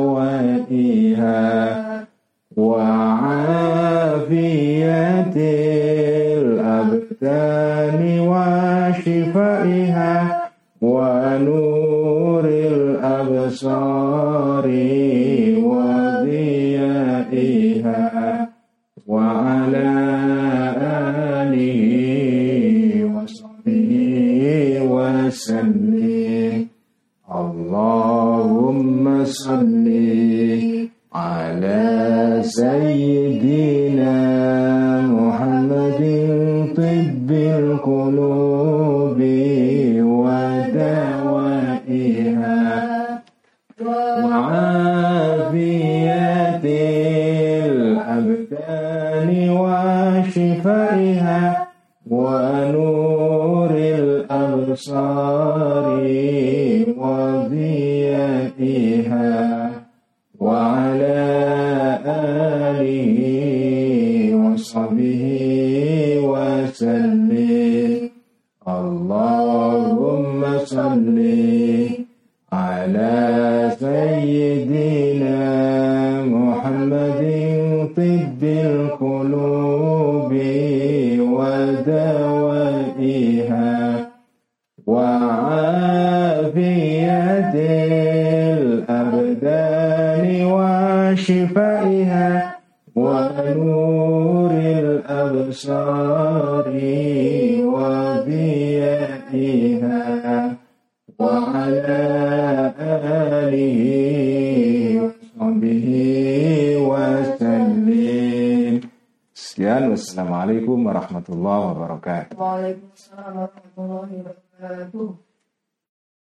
[111.26, 111.55] the law.